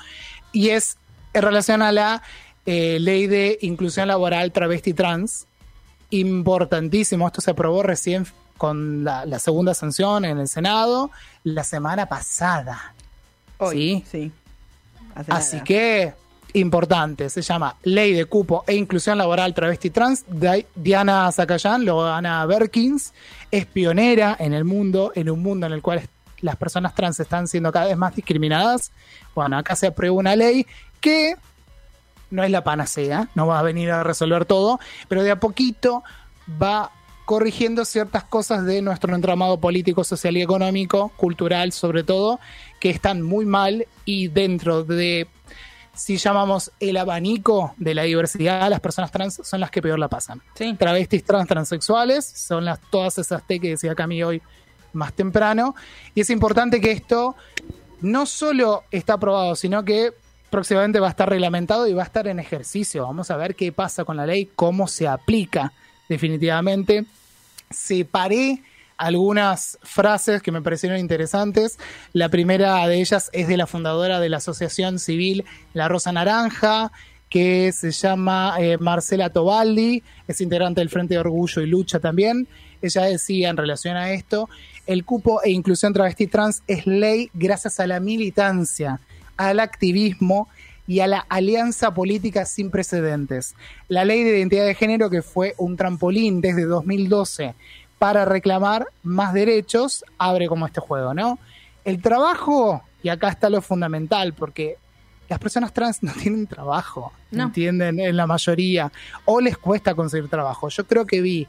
Y 0.50 0.70
es 0.70 0.96
en 1.34 1.42
relación 1.42 1.82
a 1.82 1.92
la 1.92 2.20
eh, 2.66 2.98
ley 2.98 3.28
de 3.28 3.58
inclusión 3.62 4.08
laboral 4.08 4.50
travesti 4.50 4.92
trans, 4.92 5.46
importantísimo, 6.10 7.28
esto 7.28 7.40
se 7.40 7.52
aprobó 7.52 7.84
recién 7.84 8.26
con 8.58 9.04
la, 9.04 9.24
la 9.24 9.38
segunda 9.38 9.72
sanción 9.72 10.24
en 10.24 10.38
el 10.38 10.48
Senado 10.48 11.12
la 11.44 11.62
semana 11.62 12.06
pasada. 12.06 12.92
Hoy, 13.58 14.02
¿Sí? 14.10 14.32
sí. 14.32 14.32
Así 15.28 15.56
nada. 15.56 15.64
que, 15.64 16.12
importante, 16.54 17.28
se 17.28 17.42
llama 17.42 17.76
Ley 17.82 18.12
de 18.14 18.24
Cupo 18.24 18.64
e 18.66 18.74
Inclusión 18.74 19.18
Laboral 19.18 19.52
Travesti 19.54 19.90
Trans. 19.90 20.24
Di- 20.28 20.66
Diana 20.74 21.30
Zacayán, 21.32 21.84
Loana 21.84 22.44
Berkins, 22.46 23.12
es 23.50 23.66
pionera 23.66 24.36
en 24.38 24.54
el 24.54 24.64
mundo, 24.64 25.12
en 25.14 25.30
un 25.30 25.42
mundo 25.42 25.66
en 25.66 25.72
el 25.72 25.82
cual 25.82 26.02
las 26.40 26.56
personas 26.56 26.94
trans 26.94 27.18
están 27.20 27.48
siendo 27.48 27.72
cada 27.72 27.86
vez 27.86 27.96
más 27.96 28.14
discriminadas. 28.14 28.92
Bueno, 29.34 29.58
acá 29.58 29.76
se 29.76 29.86
aprueba 29.88 30.14
una 30.16 30.36
ley 30.36 30.66
que 31.00 31.36
no 32.30 32.42
es 32.42 32.50
la 32.50 32.64
panacea, 32.64 33.28
no 33.34 33.46
va 33.46 33.58
a 33.58 33.62
venir 33.62 33.90
a 33.90 34.02
resolver 34.02 34.44
todo, 34.44 34.80
pero 35.08 35.22
de 35.22 35.30
a 35.30 35.40
poquito 35.40 36.02
va 36.60 36.90
corrigiendo 37.24 37.84
ciertas 37.84 38.22
cosas 38.24 38.64
de 38.64 38.82
nuestro 38.82 39.14
entramado 39.14 39.58
político, 39.58 40.04
social 40.04 40.36
y 40.36 40.42
económico, 40.42 41.08
cultural 41.16 41.72
sobre 41.72 42.04
todo, 42.04 42.38
que 42.78 42.90
están 42.90 43.22
muy 43.22 43.44
mal 43.46 43.86
y 44.04 44.28
dentro 44.28 44.84
de, 44.84 45.26
si 45.96 46.18
llamamos 46.18 46.70
el 46.78 46.96
abanico 46.96 47.74
de 47.78 47.94
la 47.94 48.02
diversidad, 48.02 48.68
las 48.70 48.80
personas 48.80 49.10
trans 49.10 49.40
son 49.42 49.60
las 49.60 49.70
que 49.70 49.82
peor 49.82 49.98
la 49.98 50.08
pasan. 50.08 50.42
Sí. 50.54 50.74
Travestis 50.74 51.24
trans 51.24 51.48
transexuales, 51.48 52.24
son 52.24 52.64
las, 52.64 52.80
todas 52.90 53.18
esas 53.18 53.46
T 53.46 53.58
que 53.58 53.70
decía 53.70 53.94
Cami 53.94 54.22
hoy 54.22 54.42
más 54.92 55.12
temprano, 55.12 55.74
y 56.14 56.20
es 56.20 56.30
importante 56.30 56.80
que 56.80 56.92
esto 56.92 57.36
no 58.00 58.26
solo 58.26 58.84
está 58.90 59.14
aprobado, 59.14 59.56
sino 59.56 59.84
que 59.84 60.12
próximamente 60.50 61.00
va 61.00 61.08
a 61.08 61.10
estar 61.10 61.28
reglamentado 61.28 61.86
y 61.86 61.92
va 61.92 62.02
a 62.02 62.06
estar 62.06 62.28
en 62.28 62.38
ejercicio. 62.38 63.02
Vamos 63.02 63.30
a 63.30 63.36
ver 63.36 63.54
qué 63.54 63.72
pasa 63.72 64.04
con 64.04 64.16
la 64.16 64.26
ley, 64.26 64.50
cómo 64.54 64.86
se 64.88 65.08
aplica 65.08 65.72
definitivamente. 66.08 67.04
Separé 67.70 68.62
algunas 68.96 69.78
frases 69.82 70.42
que 70.42 70.52
me 70.52 70.62
parecieron 70.62 70.98
interesantes. 70.98 71.78
La 72.12 72.28
primera 72.28 72.86
de 72.86 73.00
ellas 73.00 73.30
es 73.32 73.48
de 73.48 73.56
la 73.56 73.66
fundadora 73.66 74.20
de 74.20 74.28
la 74.28 74.38
Asociación 74.38 74.98
Civil 74.98 75.44
La 75.74 75.88
Rosa 75.88 76.12
Naranja, 76.12 76.92
que 77.28 77.72
se 77.72 77.90
llama 77.90 78.56
eh, 78.58 78.78
Marcela 78.78 79.30
Tobaldi, 79.30 80.02
es 80.28 80.40
integrante 80.40 80.80
del 80.80 80.90
Frente 80.90 81.14
de 81.14 81.20
Orgullo 81.20 81.62
y 81.62 81.66
Lucha 81.66 81.98
también. 81.98 82.46
Ella 82.80 83.02
decía 83.02 83.50
en 83.50 83.56
relación 83.56 83.96
a 83.96 84.12
esto, 84.12 84.48
el 84.86 85.04
cupo 85.04 85.42
e 85.42 85.50
inclusión 85.50 85.92
travesti 85.92 86.28
trans 86.28 86.62
es 86.66 86.86
ley 86.86 87.30
gracias 87.34 87.80
a 87.80 87.86
la 87.86 88.00
militancia, 88.00 89.00
al 89.36 89.60
activismo 89.60 90.48
y 90.86 91.00
a 91.00 91.08
la 91.08 91.26
alianza 91.28 91.92
política 91.92 92.44
sin 92.44 92.70
precedentes. 92.70 93.56
La 93.88 94.04
ley 94.04 94.22
de 94.22 94.38
identidad 94.38 94.64
de 94.64 94.74
género 94.74 95.10
que 95.10 95.22
fue 95.22 95.54
un 95.58 95.76
trampolín 95.76 96.40
desde 96.40 96.64
2012 96.64 97.54
para 97.98 98.24
reclamar 98.24 98.88
más 99.02 99.32
derechos, 99.32 100.04
abre 100.18 100.48
como 100.48 100.66
este 100.66 100.80
juego, 100.80 101.14
¿no? 101.14 101.38
El 101.84 102.02
trabajo, 102.02 102.82
y 103.02 103.08
acá 103.08 103.28
está 103.28 103.48
lo 103.48 103.62
fundamental, 103.62 104.32
porque 104.34 104.76
las 105.28 105.38
personas 105.38 105.72
trans 105.72 106.02
no 106.02 106.12
tienen 106.12 106.46
trabajo, 106.46 107.12
No. 107.30 107.44
¿entienden? 107.44 107.98
En 108.00 108.16
la 108.16 108.26
mayoría, 108.26 108.92
o 109.24 109.40
les 109.40 109.56
cuesta 109.56 109.94
conseguir 109.94 110.28
trabajo. 110.28 110.68
Yo 110.68 110.84
creo 110.86 111.06
que 111.06 111.20
vi 111.20 111.46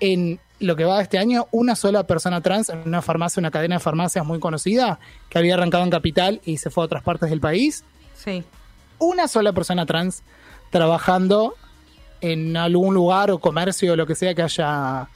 en 0.00 0.38
lo 0.60 0.76
que 0.76 0.84
va 0.84 0.96
de 0.98 1.04
este 1.04 1.18
año 1.18 1.46
una 1.52 1.74
sola 1.74 2.06
persona 2.06 2.40
trans 2.42 2.68
en 2.68 2.82
una 2.86 3.00
farmacia, 3.00 3.40
una 3.40 3.50
cadena 3.50 3.76
de 3.76 3.80
farmacias 3.80 4.24
muy 4.26 4.38
conocida, 4.38 4.98
que 5.30 5.38
había 5.38 5.54
arrancado 5.54 5.84
en 5.84 5.90
Capital 5.90 6.40
y 6.44 6.58
se 6.58 6.68
fue 6.70 6.84
a 6.84 6.86
otras 6.86 7.02
partes 7.02 7.30
del 7.30 7.40
país. 7.40 7.84
Sí. 8.14 8.44
Una 8.98 9.28
sola 9.28 9.52
persona 9.54 9.86
trans 9.86 10.22
trabajando 10.68 11.54
en 12.20 12.56
algún 12.56 12.94
lugar 12.94 13.30
o 13.30 13.38
comercio 13.38 13.94
o 13.94 13.96
lo 13.96 14.06
que 14.06 14.14
sea 14.14 14.34
que 14.34 14.42
haya 14.42 15.08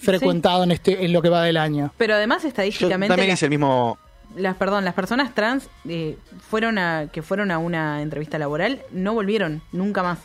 frecuentado 0.00 0.64
en 0.64 0.72
este 0.72 1.04
en 1.04 1.12
lo 1.12 1.22
que 1.22 1.28
va 1.28 1.42
del 1.42 1.56
año. 1.56 1.92
Pero 1.98 2.14
además 2.14 2.42
Yo 2.42 2.48
estadísticamente 2.48 3.08
también 3.08 3.28
las, 3.28 3.38
hice 3.38 3.46
el 3.46 3.50
mismo. 3.50 3.98
las- 4.36 4.56
perdón, 4.56 4.84
las 4.84 4.94
personas 4.94 5.34
trans 5.34 5.68
eh, 5.88 6.16
fueron 6.48 6.78
a 6.78 7.08
que 7.12 7.22
fueron 7.22 7.50
a 7.50 7.58
una 7.58 8.02
entrevista 8.02 8.38
laboral 8.38 8.80
no 8.92 9.14
volvieron 9.14 9.62
nunca 9.72 10.02
más 10.02 10.18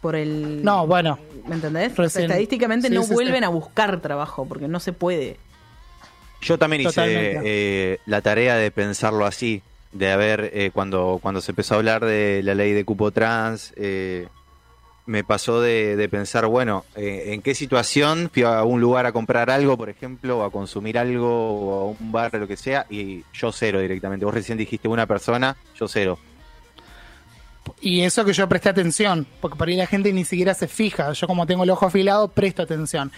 por 0.00 0.16
el 0.16 0.64
No, 0.64 0.86
bueno, 0.86 1.18
¿me 1.46 1.54
entendés? 1.56 1.94
Recién. 1.96 2.24
estadísticamente 2.24 2.88
Sí, 2.88 2.94
no 2.94 3.02
sí, 3.02 3.08
sí. 3.08 3.14
vuelven 3.14 3.44
a 3.44 3.48
buscar 3.48 4.00
trabajo 4.00 4.46
porque 4.46 4.66
no 4.68 4.80
se 4.80 4.92
puede. 4.92 5.36
Yo 6.42 6.56
también 6.58 6.82
hice 6.82 7.02
eh, 7.44 7.98
la 8.06 8.22
tarea 8.22 8.54
de 8.56 8.70
pensarlo 8.70 9.26
así, 9.26 9.62
de 9.92 10.10
haber, 10.10 10.50
eh, 10.54 10.70
cuando, 10.72 11.18
cuando 11.20 11.42
se 11.42 11.52
empezó 11.52 11.74
a 11.74 11.76
hablar 11.76 12.02
de 12.02 12.40
la 12.42 12.54
ley 12.54 12.72
de 12.72 12.82
cupo 12.86 13.10
trans, 13.10 13.74
eh, 13.76 14.26
me 15.06 15.24
pasó 15.24 15.60
de, 15.60 15.96
de 15.96 16.08
pensar, 16.08 16.46
bueno, 16.46 16.84
eh, 16.94 17.32
¿en 17.32 17.42
qué 17.42 17.54
situación 17.54 18.30
fui 18.32 18.42
a 18.42 18.62
un 18.62 18.80
lugar 18.80 19.06
a 19.06 19.12
comprar 19.12 19.50
algo, 19.50 19.76
por 19.76 19.88
ejemplo, 19.88 20.38
o 20.38 20.42
a 20.44 20.50
consumir 20.50 20.98
algo, 20.98 21.28
o 21.28 21.80
a 21.80 21.86
un 21.86 22.12
bar, 22.12 22.32
lo 22.34 22.46
que 22.46 22.56
sea, 22.56 22.86
y 22.88 23.24
yo 23.32 23.50
cero 23.52 23.80
directamente? 23.80 24.24
Vos 24.24 24.34
recién 24.34 24.58
dijiste 24.58 24.88
una 24.88 25.06
persona, 25.06 25.56
yo 25.74 25.88
cero. 25.88 26.18
y 27.80 28.02
eso 28.02 28.24
que 28.24 28.32
yo 28.32 28.48
presté 28.48 28.68
atención, 28.68 29.26
porque 29.40 29.56
por 29.56 29.68
ahí 29.68 29.76
la 29.76 29.86
gente 29.86 30.12
ni 30.12 30.24
siquiera 30.24 30.54
se 30.54 30.68
fija. 30.68 31.12
Yo 31.12 31.26
como 31.26 31.46
tengo 31.46 31.64
el 31.64 31.70
ojo 31.70 31.86
afilado, 31.86 32.28
presto 32.28 32.62
atención. 32.62 33.10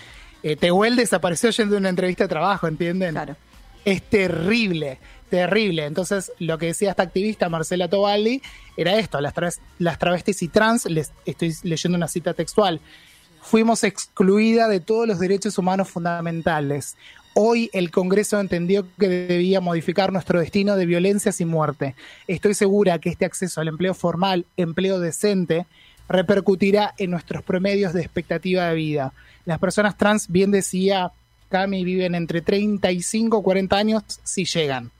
Eh, 0.42 0.56
Tehuel 0.56 0.96
desapareció 0.96 1.50
yendo 1.50 1.76
a 1.76 1.78
una 1.78 1.88
entrevista 1.88 2.24
de 2.24 2.28
trabajo, 2.28 2.66
¿entienden? 2.66 3.12
Claro. 3.12 3.36
es 3.84 4.02
terrible, 4.02 4.98
terrible. 5.32 5.86
Entonces, 5.86 6.30
lo 6.38 6.58
que 6.58 6.66
decía 6.66 6.90
esta 6.90 7.04
activista 7.04 7.48
Marcela 7.48 7.88
Tobaldi 7.88 8.42
era 8.76 8.98
esto, 8.98 9.18
las, 9.22 9.32
traves- 9.34 9.60
las 9.78 9.98
travestis 9.98 10.42
y 10.42 10.48
trans, 10.48 10.84
les 10.84 11.10
estoy 11.24 11.54
leyendo 11.62 11.96
una 11.96 12.06
cita 12.06 12.34
textual, 12.34 12.80
fuimos 13.40 13.82
excluida 13.82 14.68
de 14.68 14.80
todos 14.80 15.08
los 15.08 15.18
derechos 15.18 15.56
humanos 15.56 15.88
fundamentales. 15.88 16.96
Hoy 17.32 17.70
el 17.72 17.90
Congreso 17.90 18.38
entendió 18.38 18.86
que 18.98 19.08
debía 19.08 19.62
modificar 19.62 20.12
nuestro 20.12 20.38
destino 20.38 20.76
de 20.76 20.84
violencias 20.84 21.40
y 21.40 21.46
muerte. 21.46 21.94
Estoy 22.28 22.52
segura 22.52 22.98
que 22.98 23.08
este 23.08 23.24
acceso 23.24 23.62
al 23.62 23.68
empleo 23.68 23.94
formal, 23.94 24.44
empleo 24.58 25.00
decente, 25.00 25.64
repercutirá 26.10 26.92
en 26.98 27.10
nuestros 27.10 27.42
promedios 27.42 27.94
de 27.94 28.02
expectativa 28.02 28.68
de 28.68 28.74
vida. 28.74 29.14
Las 29.46 29.58
personas 29.58 29.96
trans, 29.96 30.28
bien 30.28 30.50
decía 30.50 31.10
Cami, 31.48 31.84
viven 31.84 32.14
entre 32.14 32.42
35 32.42 33.40
y 33.40 33.42
40 33.42 33.76
años 33.78 34.02
si 34.24 34.44
llegan. 34.44 34.90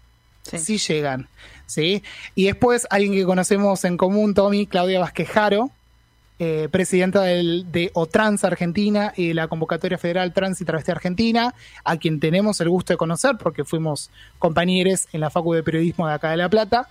Sí. 0.42 0.78
Llegan. 0.78 1.28
¿sí? 1.66 2.02
Y 2.34 2.44
después 2.44 2.86
alguien 2.90 3.12
que 3.12 3.24
conocemos 3.24 3.84
en 3.84 3.96
común, 3.96 4.34
Tommy, 4.34 4.66
Claudia 4.66 5.00
Vasquejaro, 5.00 5.70
eh, 6.38 6.68
presidenta 6.70 7.22
de 7.22 7.90
OTRANS 7.94 8.44
Argentina 8.44 9.12
y 9.16 9.28
de 9.28 9.34
la 9.34 9.48
Convocatoria 9.48 9.96
Federal 9.96 10.32
Trans 10.32 10.60
y 10.60 10.64
Travesti 10.64 10.90
Argentina, 10.90 11.54
a 11.84 11.96
quien 11.96 12.20
tenemos 12.20 12.60
el 12.60 12.68
gusto 12.68 12.92
de 12.92 12.96
conocer 12.96 13.36
porque 13.38 13.64
fuimos 13.64 14.10
compañeros 14.38 15.06
en 15.12 15.20
la 15.20 15.30
Facu 15.30 15.52
de 15.54 15.62
Periodismo 15.62 16.08
de 16.08 16.14
acá 16.14 16.30
de 16.30 16.38
La 16.38 16.48
Plata. 16.48 16.88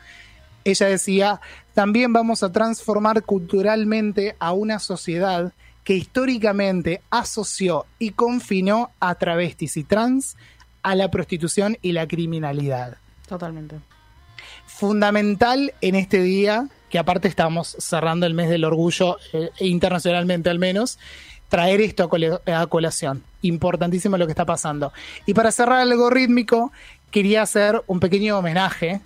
Ella 0.63 0.87
decía, 0.87 1.41
también 1.73 2.13
vamos 2.13 2.43
a 2.43 2.51
transformar 2.51 3.23
culturalmente 3.23 4.35
a 4.39 4.53
una 4.53 4.79
sociedad 4.79 5.51
que 5.83 5.95
históricamente 5.95 7.01
asoció 7.09 7.85
y 7.99 8.11
confinó 8.11 8.91
a 8.99 9.15
travestis 9.15 9.75
y 9.75 9.83
trans 9.83 10.37
a 10.81 10.95
la 10.95 11.11
prostitución 11.11 11.77
y 11.81 11.91
la 11.91 12.07
criminalidad 12.07 13.00
Totalmente. 13.31 13.77
fundamental 14.65 15.73
en 15.79 15.95
este 15.95 16.21
día, 16.21 16.67
que 16.89 16.99
aparte 16.99 17.27
estamos 17.29 17.75
cerrando 17.79 18.25
el 18.25 18.33
mes 18.33 18.49
del 18.49 18.65
orgullo, 18.65 19.17
eh, 19.31 19.49
internacionalmente 19.59 20.49
al 20.49 20.59
menos, 20.59 20.99
traer 21.47 21.79
esto 21.81 22.09
a 22.45 22.67
colación. 22.67 23.23
Importantísimo 23.41 24.17
lo 24.17 24.25
que 24.25 24.31
está 24.33 24.45
pasando. 24.45 24.91
Y 25.25 25.33
para 25.33 25.51
cerrar 25.51 25.81
el 25.81 25.91
algorítmico, 25.93 26.71
quería 27.09 27.41
hacer 27.43 27.81
un 27.87 27.99
pequeño 28.01 28.37
homenaje, 28.37 28.99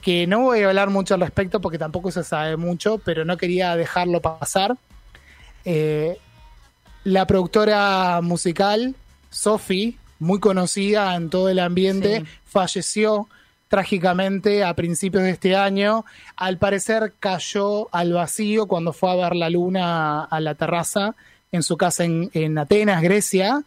que 0.00 0.26
no 0.28 0.40
voy 0.42 0.62
a 0.62 0.68
hablar 0.68 0.90
mucho 0.90 1.14
al 1.14 1.20
respecto 1.20 1.60
porque 1.60 1.78
tampoco 1.78 2.10
se 2.12 2.22
sabe 2.22 2.56
mucho, 2.56 2.98
pero 2.98 3.24
no 3.24 3.36
quería 3.36 3.74
dejarlo 3.74 4.20
pasar. 4.20 4.76
Eh, 5.64 6.18
la 7.04 7.26
productora 7.26 8.20
musical, 8.22 8.94
Sophie, 9.30 9.96
muy 10.20 10.38
conocida 10.40 11.14
en 11.16 11.30
todo 11.30 11.48
el 11.48 11.58
ambiente, 11.58 12.20
Sí. 12.20 12.26
falleció 12.46 13.28
trágicamente 13.68 14.64
a 14.64 14.74
principios 14.74 15.24
de 15.24 15.30
este 15.30 15.56
año. 15.56 16.04
Al 16.36 16.58
parecer 16.58 17.12
cayó 17.18 17.88
al 17.94 18.12
vacío 18.12 18.66
cuando 18.66 18.92
fue 18.92 19.10
a 19.10 19.16
ver 19.16 19.36
la 19.36 19.50
luna 19.50 20.24
a 20.24 20.40
la 20.40 20.54
terraza 20.54 21.14
en 21.52 21.62
su 21.62 21.76
casa 21.76 22.04
en, 22.04 22.30
en 22.34 22.58
Atenas, 22.58 23.02
Grecia. 23.02 23.62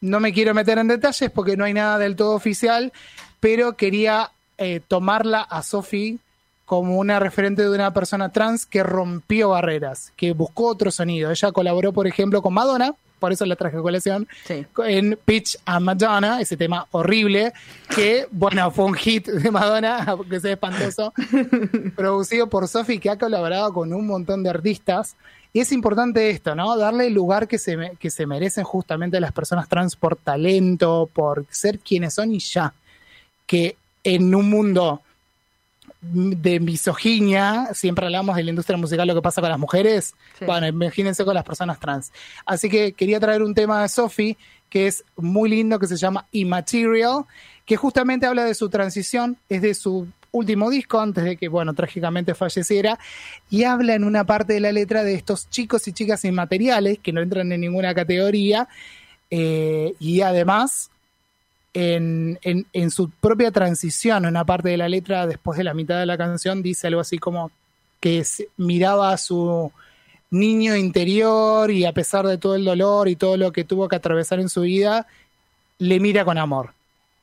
No 0.00 0.20
me 0.20 0.32
quiero 0.32 0.54
meter 0.54 0.78
en 0.78 0.88
detalles 0.88 1.30
porque 1.30 1.56
no 1.56 1.64
hay 1.64 1.74
nada 1.74 1.98
del 1.98 2.16
todo 2.16 2.34
oficial, 2.34 2.92
pero 3.40 3.76
quería 3.76 4.30
eh, 4.58 4.80
tomarla 4.86 5.40
a 5.40 5.62
Sophie 5.62 6.18
como 6.64 6.98
una 6.98 7.18
referente 7.18 7.62
de 7.62 7.70
una 7.70 7.92
persona 7.92 8.30
trans 8.30 8.66
que 8.66 8.82
rompió 8.82 9.50
barreras, 9.50 10.12
que 10.16 10.32
buscó 10.32 10.68
otro 10.68 10.90
sonido. 10.90 11.30
Ella 11.30 11.52
colaboró, 11.52 11.92
por 11.92 12.06
ejemplo, 12.06 12.40
con 12.42 12.54
Madonna, 12.54 12.94
por 13.18 13.32
eso 13.32 13.46
la 13.46 13.56
traje 13.56 13.76
a 13.76 13.80
colación, 13.80 14.28
Sí. 14.44 14.66
en 14.84 15.18
Pitch 15.24 15.56
a 15.64 15.80
Madonna, 15.80 16.40
ese 16.40 16.56
tema 16.56 16.86
horrible, 16.90 17.52
que, 17.94 18.26
bueno, 18.30 18.70
fue 18.70 18.84
un 18.84 18.94
hit 18.94 19.26
de 19.28 19.50
Madonna, 19.50 20.04
aunque 20.06 20.40
sea 20.40 20.52
espantoso, 20.52 21.12
producido 21.96 22.48
por 22.48 22.68
Sophie, 22.68 22.98
que 23.00 23.10
ha 23.10 23.18
colaborado 23.18 23.72
con 23.72 23.92
un 23.92 24.06
montón 24.06 24.42
de 24.42 24.50
artistas. 24.50 25.16
Y 25.52 25.60
es 25.60 25.70
importante 25.70 26.30
esto, 26.30 26.54
¿no? 26.56 26.76
Darle 26.76 27.06
el 27.06 27.14
lugar 27.14 27.46
que 27.46 27.58
se, 27.58 27.92
que 28.00 28.10
se 28.10 28.26
merecen 28.26 28.64
justamente 28.64 29.20
las 29.20 29.32
personas 29.32 29.68
trans 29.68 29.94
por 29.94 30.16
talento, 30.16 31.08
por 31.12 31.46
ser 31.48 31.78
quienes 31.78 32.14
son 32.14 32.32
y 32.34 32.40
ya. 32.40 32.74
Que 33.46 33.76
en 34.02 34.34
un 34.34 34.50
mundo 34.50 35.00
de 36.12 36.60
misoginia, 36.60 37.68
siempre 37.72 38.04
hablamos 38.06 38.36
de 38.36 38.42
la 38.44 38.50
industria 38.50 38.76
musical, 38.76 39.06
lo 39.08 39.14
que 39.14 39.22
pasa 39.22 39.40
con 39.40 39.50
las 39.50 39.58
mujeres, 39.58 40.14
Sí. 40.38 40.44
bueno, 40.44 40.66
imagínense 40.66 41.24
con 41.24 41.34
las 41.34 41.44
personas 41.44 41.80
trans. 41.80 42.12
Así 42.44 42.68
que 42.68 42.92
quería 42.92 43.18
traer 43.20 43.42
un 43.42 43.54
tema 43.54 43.82
de 43.82 43.88
Sophie 43.88 44.36
que 44.68 44.86
es 44.88 45.04
muy 45.16 45.48
lindo, 45.50 45.78
que 45.78 45.86
se 45.86 45.96
llama 45.96 46.26
Immaterial, 46.32 47.24
que 47.64 47.76
justamente 47.76 48.26
habla 48.26 48.44
de 48.44 48.54
su 48.54 48.68
transición, 48.68 49.36
es 49.48 49.62
de 49.62 49.72
su 49.74 50.08
último 50.32 50.68
disco 50.68 50.98
antes 50.98 51.22
de 51.22 51.36
que, 51.36 51.46
bueno, 51.46 51.74
trágicamente 51.74 52.34
falleciera, 52.34 52.98
y 53.50 53.62
habla 53.62 53.94
en 53.94 54.02
una 54.02 54.24
parte 54.24 54.54
de 54.54 54.60
la 54.60 54.72
letra 54.72 55.04
de 55.04 55.14
estos 55.14 55.48
chicos 55.48 55.86
y 55.86 55.92
chicas 55.92 56.24
inmateriales 56.24 56.98
que 56.98 57.12
no 57.12 57.20
entran 57.20 57.52
en 57.52 57.60
ninguna 57.60 57.94
categoría, 57.94 58.68
eh, 59.30 59.94
y 60.00 60.22
además 60.22 60.90
en, 61.74 62.38
en- 62.72 62.90
su 62.90 63.10
propia 63.10 63.50
transición, 63.50 64.24
en 64.24 64.30
una 64.30 64.44
parte 64.44 64.68
de 64.70 64.76
la 64.76 64.88
letra, 64.88 65.26
después 65.26 65.58
de 65.58 65.64
la 65.64 65.74
mitad 65.74 65.98
de 65.98 66.06
la 66.06 66.16
canción, 66.16 66.62
dice 66.62 66.86
algo 66.86 67.00
así 67.00 67.18
como 67.18 67.50
que 68.00 68.24
miraba 68.56 69.12
a 69.12 69.18
su 69.18 69.72
niño 70.30 70.76
interior 70.76 71.70
y 71.70 71.84
a 71.84 71.92
pesar 71.92 72.26
de 72.26 72.38
todo 72.38 72.54
el 72.56 72.64
dolor 72.64 73.08
y 73.08 73.16
todo 73.16 73.36
lo 73.36 73.52
que 73.52 73.64
tuvo 73.64 73.88
que 73.88 73.96
atravesar 73.96 74.40
en 74.40 74.48
su 74.48 74.62
vida, 74.62 75.06
le 75.78 76.00
mira 76.00 76.24
con 76.24 76.38
amor. 76.38 76.72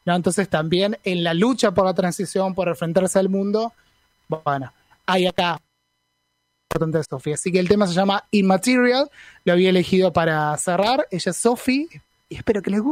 ¿no? 0.05 0.15
Entonces 0.15 0.49
también 0.49 0.97
en 1.03 1.23
la 1.23 1.33
lucha 1.33 1.71
por 1.71 1.85
la 1.85 1.93
transición, 1.93 2.53
por 2.55 2.67
enfrentarse 2.67 3.19
al 3.19 3.29
mundo, 3.29 3.73
bueno, 4.27 4.71
hay 5.05 5.27
acá 5.27 5.59
importante 6.69 6.97
de 6.97 7.03
Sophie. 7.03 7.33
Así 7.33 7.51
que 7.51 7.59
el 7.59 7.67
tema 7.67 7.85
se 7.87 7.93
llama 7.93 8.23
Immaterial, 8.31 9.09
lo 9.45 9.53
había 9.53 9.69
elegido 9.69 10.11
para 10.13 10.57
cerrar. 10.57 11.07
Ella 11.11 11.31
es 11.31 11.37
Sophie 11.37 11.87
y 12.29 12.35
espero 12.35 12.61
que 12.61 12.71
les 12.71 12.81
guste. 12.81 12.89